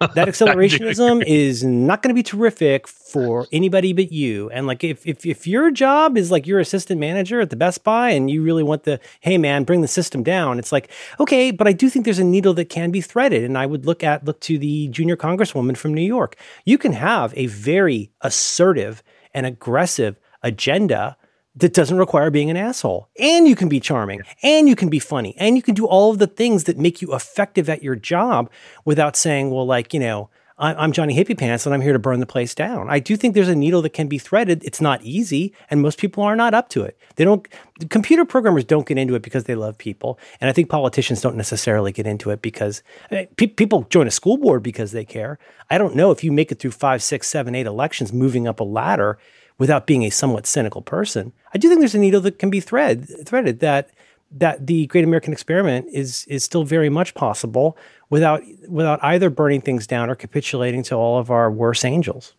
[0.00, 4.50] That accelerationism is not going to be terrific for anybody but you.
[4.50, 7.84] And like, if, if, if your job is like you're assistant manager at the Best
[7.84, 10.58] Buy and you really want the, hey man, bring the system down.
[10.58, 10.90] It's like,
[11.20, 13.44] okay, but I do think there's a needle that can be threaded.
[13.44, 16.36] And I would look at, look to the junior congresswoman from New York.
[16.64, 21.16] You can have a very assertive and aggressive agenda
[21.56, 23.08] that doesn't require being an asshole.
[23.18, 26.10] And you can be charming and you can be funny and you can do all
[26.10, 28.50] of the things that make you effective at your job
[28.84, 32.20] without saying, well, like, you know, I'm Johnny Hippie Pants and I'm here to burn
[32.20, 32.88] the place down.
[32.88, 34.64] I do think there's a needle that can be threaded.
[34.64, 36.98] It's not easy, and most people are not up to it.
[37.16, 37.46] They don't,
[37.90, 40.18] computer programmers don't get into it because they love people.
[40.40, 44.06] And I think politicians don't necessarily get into it because I mean, pe- people join
[44.06, 45.38] a school board because they care.
[45.68, 48.58] I don't know if you make it through five, six, seven, eight elections moving up
[48.58, 49.18] a ladder
[49.58, 51.32] without being a somewhat cynical person.
[51.54, 53.90] I do think there's a needle that can be thread threaded that
[54.30, 57.76] that the great American experiment is is still very much possible
[58.10, 62.34] without without either burning things down or capitulating to all of our worst angels.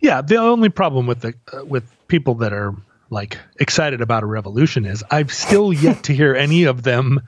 [0.00, 2.74] Yeah, the only problem with the uh, with people that are
[3.10, 7.20] like excited about a revolution is I've still yet to hear any of them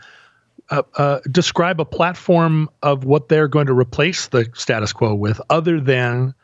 [0.71, 5.41] uh, uh, describe a platform of what they're going to replace the status quo with,
[5.49, 6.35] other than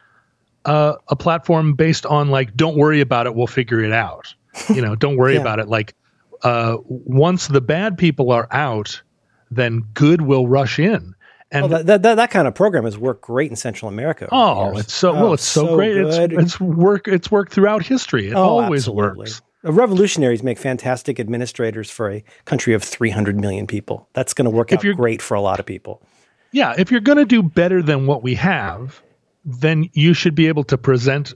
[0.65, 4.35] uh, a platform based on like, "Don't worry about it, we'll figure it out."
[4.69, 5.41] You know, don't worry Yeah.
[5.41, 5.69] about it.
[5.69, 5.95] Like,
[6.43, 9.01] uh, once the bad people are out,
[9.51, 11.15] then good will rush in.
[11.51, 14.29] And Well, that, that, that, kind of program has worked great in Central America.
[14.33, 14.81] Oh, years.
[14.87, 15.33] it's so Oh, well.
[15.35, 15.97] It's so, great.
[15.97, 17.07] It's it's work.
[17.07, 18.29] It's worked throughout history.
[18.29, 19.19] It Oh, always absolutely.
[19.19, 19.43] works.
[19.65, 24.09] Uh, Revolutionaries make fantastic administrators for a country of 300 million people.
[24.15, 26.03] That's going to work out you're- great for a lot of people.
[26.53, 29.01] Yeah, if you're going to do better than what we have,
[29.45, 31.35] then you should be able to present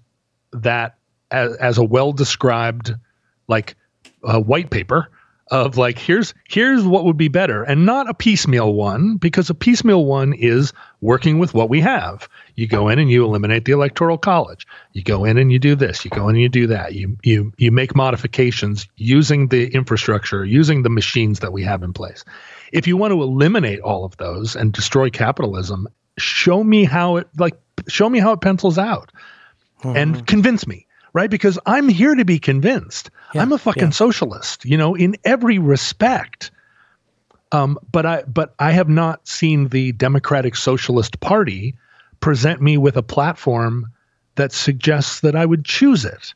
[0.53, 0.97] that
[1.31, 2.95] as, as a well described
[3.49, 3.77] like
[4.25, 5.09] uh, white paper
[5.51, 9.55] of like here's here's what would be better and not a piecemeal one because a
[9.55, 12.29] piecemeal one is working with what we have.
[12.55, 14.67] You go in and you eliminate the electoral college.
[14.93, 16.05] You go in and you do this.
[16.05, 16.95] You go in and you do that.
[16.95, 21.93] You you you make modifications using the infrastructure using the machines that we have in
[21.93, 22.25] place.
[22.73, 25.89] If you want to eliminate all of those and destroy capitalism
[26.19, 27.59] show me how it like
[27.89, 29.13] show me how it pencils out
[29.83, 29.97] mm-hmm.
[29.97, 31.31] and convince me right?
[31.31, 33.11] Because I'm here to be convinced.
[33.35, 33.91] Yeah, I'm a fucking yeah.
[33.91, 36.51] socialist, you know, in every respect.
[37.51, 41.75] Um, but I but I have not seen the Democratic Socialist Party
[42.21, 43.91] present me with a platform
[44.35, 46.35] that suggests that I would choose it.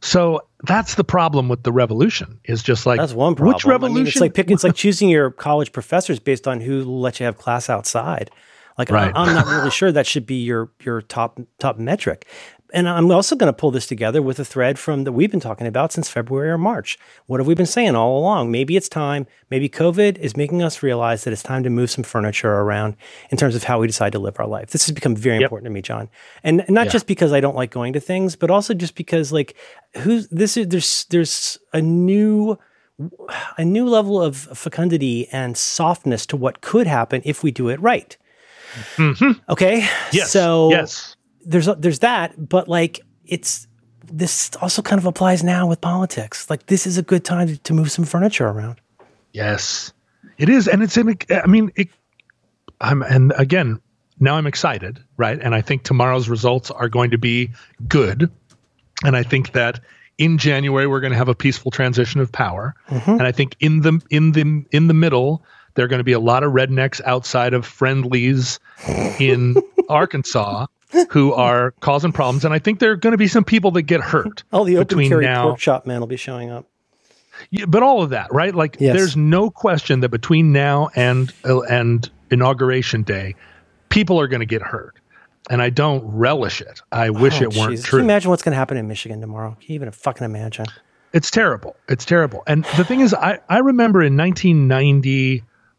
[0.00, 2.40] So that's the problem with the revolution.
[2.44, 3.54] Is just like that's one problem.
[3.54, 3.96] Which revolution?
[3.96, 7.18] I mean, it's like picking, it's like choosing your college professors based on who let
[7.18, 8.30] you have class outside.
[8.78, 9.12] Like right.
[9.14, 12.26] I'm not really sure that should be your your top top metric
[12.72, 15.40] and I'm also going to pull this together with a thread from that we've been
[15.40, 16.98] talking about since February or March.
[17.26, 18.50] What have we been saying all along?
[18.50, 19.26] Maybe it's time.
[19.50, 22.96] Maybe COVID is making us realize that it's time to move some furniture around
[23.30, 24.70] in terms of how we decide to live our life.
[24.70, 25.44] This has become very yep.
[25.44, 26.08] important to me, John,
[26.42, 26.92] and not yeah.
[26.92, 29.56] just because I don't like going to things, but also just because like
[29.98, 32.58] who's this is there's there's a new
[33.56, 37.80] a new level of fecundity and softness to what could happen if we do it
[37.80, 38.16] right.
[38.96, 39.32] Mm-hmm.
[39.50, 39.88] Okay.
[40.12, 40.30] Yes.
[40.30, 41.16] So yes
[41.48, 43.66] there's there's that, but like it's
[44.04, 46.48] this also kind of applies now with politics.
[46.48, 48.80] Like this is a good time to, to move some furniture around.
[49.32, 49.92] Yes,
[50.36, 51.16] it is, and it's in.
[51.30, 51.88] I mean, it.
[52.80, 53.80] I'm and again
[54.20, 55.38] now I'm excited, right?
[55.40, 57.50] And I think tomorrow's results are going to be
[57.88, 58.30] good,
[59.04, 59.80] and I think that
[60.18, 63.12] in January we're going to have a peaceful transition of power, mm-hmm.
[63.12, 65.42] and I think in the in the in the middle
[65.78, 68.58] there are going to be a lot of rednecks outside of friendlies
[69.20, 69.54] in
[69.88, 70.66] Arkansas
[71.10, 73.82] who are causing problems, and I think there are going to be some people that
[73.82, 74.42] get hurt.
[74.52, 76.66] All the open carry now, pork chop man will be showing up.
[77.50, 78.52] Yeah, but all of that, right?
[78.52, 78.96] Like, yes.
[78.96, 83.36] there's no question that between now and uh, and inauguration day,
[83.88, 84.96] people are going to get hurt,
[85.48, 86.82] and I don't relish it.
[86.90, 88.00] I wish oh, it weren't true.
[88.00, 89.56] Can you imagine what's going to happen in Michigan tomorrow?
[89.60, 90.66] Can you even fucking imagine?
[91.12, 91.76] It's terrible.
[91.88, 92.42] It's terrible.
[92.48, 94.16] And the thing is, I I remember in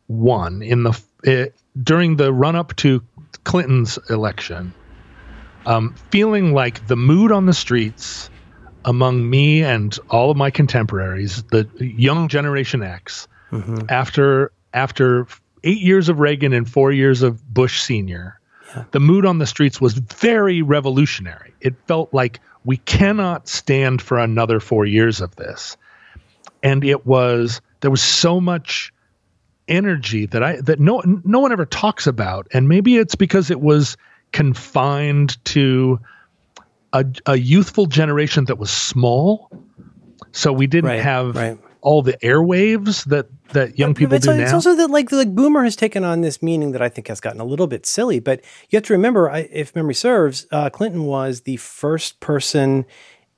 [0.09, 1.49] 1991 in the uh,
[1.81, 3.03] during the run up to
[3.43, 4.73] Clinton's election
[5.65, 8.29] um, feeling like the mood on the streets
[8.85, 13.85] among me and all of my contemporaries, the young Generation X, mm-hmm.
[13.89, 15.27] after after
[15.63, 18.39] eight years of Reagan and four years of Bush Senior,
[18.75, 18.85] yeah.
[18.91, 21.53] the mood on the streets was very revolutionary.
[21.61, 25.75] It felt like we cannot stand for another four years of this,
[26.63, 28.93] and it was there was so much
[29.69, 33.61] energy that I that no no one ever talks about, and maybe it's because it
[33.61, 33.95] was
[34.31, 35.99] confined to
[36.93, 39.49] a, a youthful generation that was small.
[40.31, 41.57] So we didn't right, have right.
[41.81, 44.43] all the airwaves that that young people it's, do it's now.
[44.43, 47.19] It's also that like like boomer has taken on this meaning that I think has
[47.19, 48.19] gotten a little bit silly.
[48.19, 52.85] But you have to remember, I, if memory serves, uh, Clinton was the first person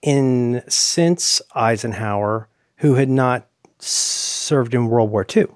[0.01, 3.47] in since Eisenhower who had not
[3.79, 5.47] served in World War II.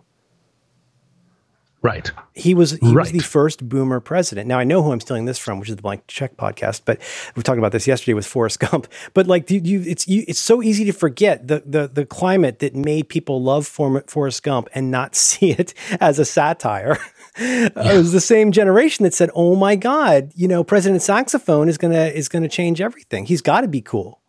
[1.85, 2.11] Right.
[2.33, 3.03] He was he right.
[3.03, 4.47] was the first boomer president.
[4.47, 6.81] Now I know who I'm stealing this from, which is the Blank Check podcast.
[6.83, 6.99] But
[7.35, 8.87] we talked about this yesterday with Forrest Gump.
[9.13, 12.57] But like you, you it's you, it's so easy to forget the the the climate
[12.57, 16.97] that made people love Forrest Gump and not see it as a satire.
[17.37, 17.69] Yeah.
[17.75, 21.77] it was the same generation that said, "Oh my God, you know, President Saxophone is
[21.77, 23.25] gonna is gonna change everything.
[23.27, 24.21] He's got to be cool."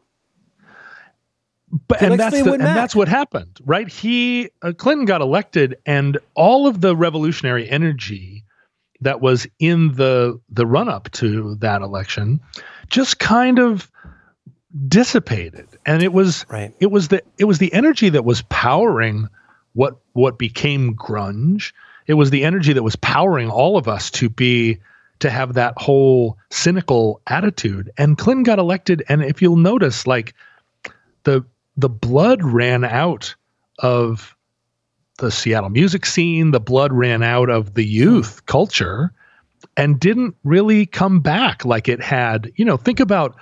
[1.88, 3.88] But and that's the, and that's what happened, right?
[3.88, 8.44] He uh, Clinton got elected, and all of the revolutionary energy
[9.01, 12.40] that was in the the run up to that election
[12.88, 13.90] just kind of
[14.88, 16.72] dissipated, and it was right.
[16.78, 19.28] it was the it was the energy that was powering
[19.72, 21.72] what what became grunge.
[22.06, 24.78] It was the energy that was powering all of us to be
[25.18, 27.90] to have that whole cynical attitude.
[27.98, 30.34] And Clinton got elected, and if you'll notice, like
[31.24, 31.44] the
[31.77, 33.35] the blood ran out
[33.78, 34.36] of
[35.19, 39.12] the Seattle music scene, the blood ran out of the youth culture
[39.77, 42.53] and didn't really come back like it had.
[42.57, 43.36] You know, think about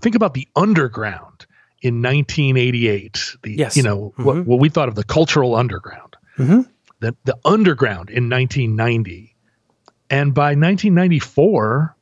[0.00, 1.46] think about the underground
[1.80, 3.36] in 1988.
[3.42, 3.76] The yes.
[3.76, 4.24] you know mm-hmm.
[4.24, 6.16] what, what we thought of the cultural underground.
[6.38, 6.62] Mm-hmm.
[7.00, 9.36] The the underground in 1990,
[10.10, 11.96] and by 1994,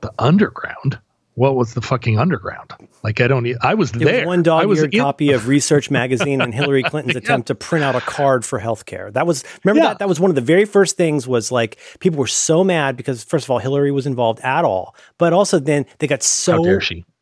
[0.00, 0.98] the underground
[1.40, 2.70] what was the fucking underground?
[3.02, 3.46] Like I don't.
[3.62, 4.18] I was it there.
[4.18, 7.20] Was one dog-eared copy of Research Magazine and Hillary Clinton's yeah.
[7.20, 9.10] attempt to print out a card for healthcare.
[9.10, 9.88] That was remember yeah.
[9.88, 11.26] that that was one of the very first things.
[11.26, 14.94] Was like people were so mad because first of all Hillary was involved at all,
[15.16, 16.62] but also then they got so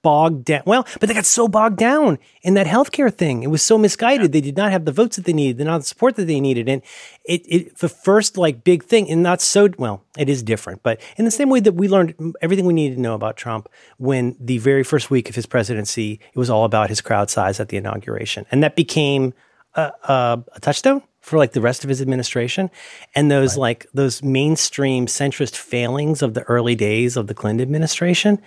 [0.03, 0.62] bogged down.
[0.65, 3.43] Well, but they got so bogged down in that healthcare thing.
[3.43, 4.33] It was so misguided.
[4.33, 6.69] They did not have the votes that they needed, not the support that they needed.
[6.69, 6.83] And
[7.25, 11.01] it, it the first like big thing, and not so well, it is different, but
[11.16, 13.69] in the same way that we learned everything we needed to know about Trump
[13.99, 17.61] when the very first week of his presidency, it was all about his crowd size
[17.61, 18.47] at the inauguration.
[18.51, 19.35] And that became
[19.75, 22.70] a, a, a touchstone for like the rest of his administration
[23.15, 23.61] and those right.
[23.61, 28.41] like those mainstream centrist failings of the early days of the Clinton administration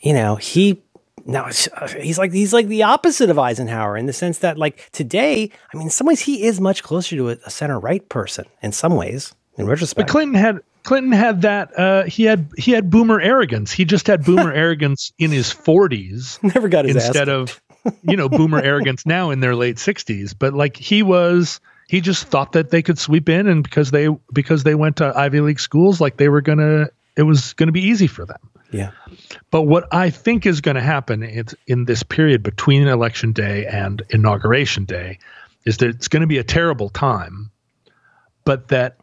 [0.00, 0.82] you know, he
[1.26, 1.46] now
[2.00, 5.76] he's like he's like the opposite of Eisenhower in the sense that like today, I
[5.76, 8.72] mean, in some ways he is much closer to a, a center right person in
[8.72, 9.34] some ways.
[9.58, 13.72] In retrospect, but Clinton had Clinton had that uh, he had he had boomer arrogance.
[13.72, 16.38] He just had boomer arrogance in his forties.
[16.42, 17.60] Never got his instead of
[18.02, 20.32] you know boomer arrogance now in their late sixties.
[20.32, 24.08] But like he was he just thought that they could sweep in and because they
[24.32, 26.86] because they went to Ivy League schools like they were gonna
[27.16, 28.38] it was gonna be easy for them.
[28.70, 28.90] Yeah.
[29.50, 33.66] But what I think is going to happen is in this period between election day
[33.66, 35.18] and inauguration day
[35.64, 37.50] is that it's going to be a terrible time,
[38.44, 38.96] but that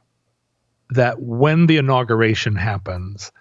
[0.89, 3.31] that when the inauguration happens,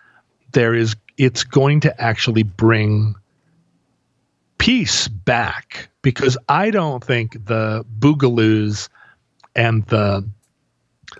[0.53, 3.15] there is it's going to actually bring
[4.59, 8.89] peace back because I don't think the boogaloos
[9.55, 10.28] and the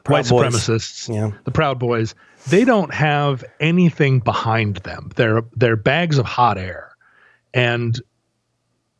[0.05, 0.55] Proud white boys.
[0.55, 1.33] supremacists, yeah.
[1.45, 2.15] the Proud Boys,
[2.49, 5.11] they don't have anything behind them.
[5.17, 6.95] They're they're bags of hot air,
[7.55, 8.01] and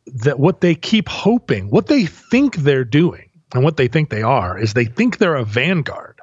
[0.05, 4.23] that what they keep hoping, what they think they're doing, and what they think they
[4.23, 6.19] are, is they think they're a vanguard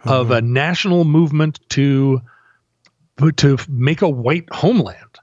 [0.00, 0.08] mm-hmm.
[0.08, 2.20] of a national movement to
[3.36, 5.18] to make a white homeland,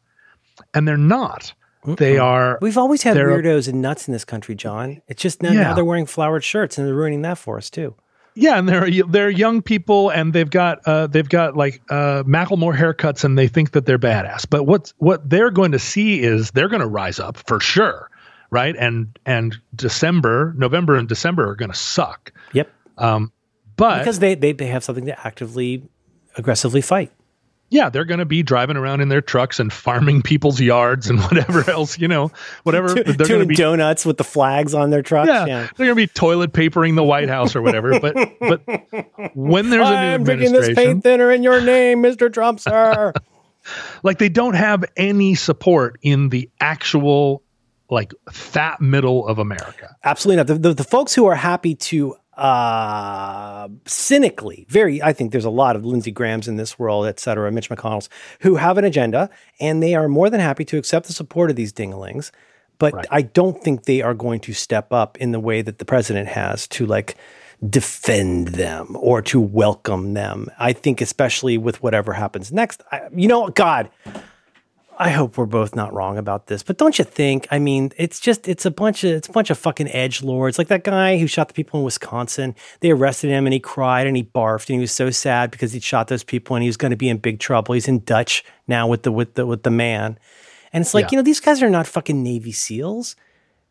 [0.73, 1.53] and they're not.
[1.85, 1.97] Mm-mm.
[1.97, 2.59] They are.
[2.61, 5.01] We've always had weirdos and nuts in this country, John.
[5.07, 5.61] It's just now, yeah.
[5.61, 7.95] now they're wearing flowered shirts and they're ruining that for us too.
[8.35, 12.77] Yeah, and they're they're young people, and they've got uh, they've got like uh, Macklemore
[12.77, 14.45] haircuts, and they think that they're badass.
[14.49, 18.09] But what what they're going to see is they're going to rise up for sure,
[18.49, 18.75] right?
[18.77, 22.31] And and December, November, and December are going to suck.
[22.53, 22.71] Yep.
[22.97, 23.31] Um,
[23.75, 25.83] but because they, they they have something to actively,
[26.37, 27.11] aggressively fight
[27.69, 31.19] yeah, they're going to be driving around in their trucks and farming people's yards and
[31.21, 32.31] whatever else, you know,
[32.63, 32.93] whatever.
[33.03, 35.27] they're going to be donuts with the flags on their trucks.
[35.27, 35.59] Yeah, yeah.
[35.75, 37.99] they're going to be toilet papering the White House or whatever.
[37.99, 38.61] but but
[39.35, 42.31] when there's a new I'm drinking this paint thinner in your name, Mr.
[42.31, 43.13] Trump, sir.
[44.03, 47.43] like they don't have any support in the actual
[47.89, 49.95] like fat middle of America.
[50.03, 50.47] Absolutely not.
[50.47, 55.49] The, the, the folks who are happy to uh, cynically, very, I think there's a
[55.49, 58.09] lot of Lindsey Grahams in this world, et cetera, Mitch McConnell's,
[58.39, 59.29] who have an agenda
[59.59, 62.31] and they are more than happy to accept the support of these dinglings.
[62.77, 63.07] But right.
[63.11, 66.29] I don't think they are going to step up in the way that the president
[66.29, 67.17] has to like
[67.69, 70.47] defend them or to welcome them.
[70.57, 73.89] I think, especially with whatever happens next, I, you know, God,
[75.01, 77.47] I hope we're both not wrong about this, but don't you think?
[77.51, 80.57] I mean, it's just it's a bunch of it's a bunch of fucking edge lords,
[80.57, 82.53] like that guy who shot the people in Wisconsin.
[82.81, 85.71] They arrested him and he cried and he barfed and he was so sad because
[85.71, 87.75] he shot those people and he was going to be in big trouble.
[87.75, 90.19] He's in Dutch now with the with the with the man,
[90.73, 91.09] and it's like yeah.
[91.11, 93.15] you know these guys are not fucking Navy SEALs.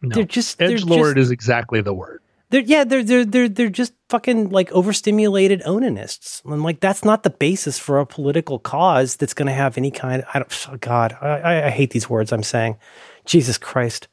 [0.01, 0.15] No.
[0.15, 2.23] They're just edge lord is exactly the word.
[2.51, 6.43] They're yeah, they're they're they're they're just fucking like overstimulated onanists.
[6.45, 9.91] And like that's not the basis for a political cause that's going to have any
[9.91, 10.23] kind.
[10.23, 10.67] Of, I don't.
[10.71, 12.77] Oh God, I, I hate these words I'm saying.
[13.25, 14.09] Jesus Christ.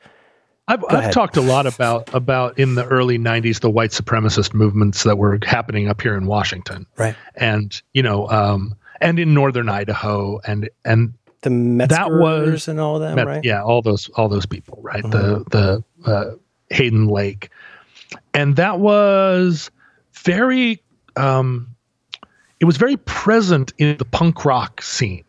[0.68, 5.03] I've, I've talked a lot about about in the early '90s the white supremacist movements
[5.03, 7.16] that were happening up here in Washington, right?
[7.36, 12.80] And you know, um, and in northern Idaho, and and the Metzgers that was and
[12.80, 13.45] all them, Met, right?
[13.45, 15.03] Yeah, all those all those people, right?
[15.03, 15.44] Mm-hmm.
[15.52, 16.32] The the uh,
[16.72, 17.49] Hayden Lake,
[18.34, 19.72] and that was
[20.14, 20.82] very
[21.15, 21.76] um,
[22.60, 25.23] it was very present in the punk rock scene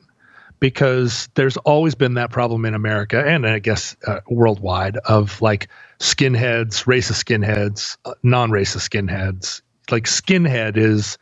[0.60, 5.68] because there's always been that problem in America and I guess uh, worldwide of like
[6.00, 9.62] skinheads, racist skinheads, uh, non-racist skinheads.
[9.90, 11.18] Like skinhead is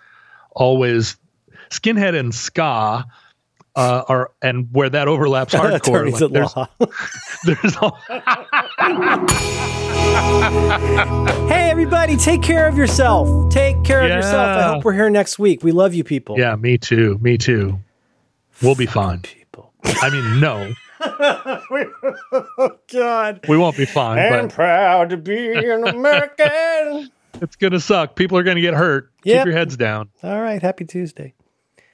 [0.53, 1.17] always
[1.71, 3.07] skinhead and ska
[3.77, 6.11] uh, are and where that overlaps hardcore.
[6.11, 6.55] like there's,
[7.63, 7.99] there's all
[11.49, 13.53] hey, everybody, take care of yourself.
[13.53, 14.15] Take care yeah.
[14.15, 14.59] of yourself.
[14.59, 15.63] I hope we're here next week.
[15.63, 16.39] We love you people.
[16.39, 17.19] Yeah, me too.
[17.21, 17.79] Me too.
[18.63, 19.21] We'll be fine.
[19.21, 19.73] People.
[19.85, 20.73] I mean, no.
[21.01, 23.41] oh, God.
[23.49, 24.19] We won't be fine.
[24.19, 27.11] I'm but proud to be an American.
[27.43, 28.15] it's going to suck.
[28.15, 29.11] People are going to get hurt.
[29.25, 29.39] Yep.
[29.39, 30.09] Keep your heads down.
[30.23, 30.63] All right.
[30.63, 31.35] Happy Tuesday.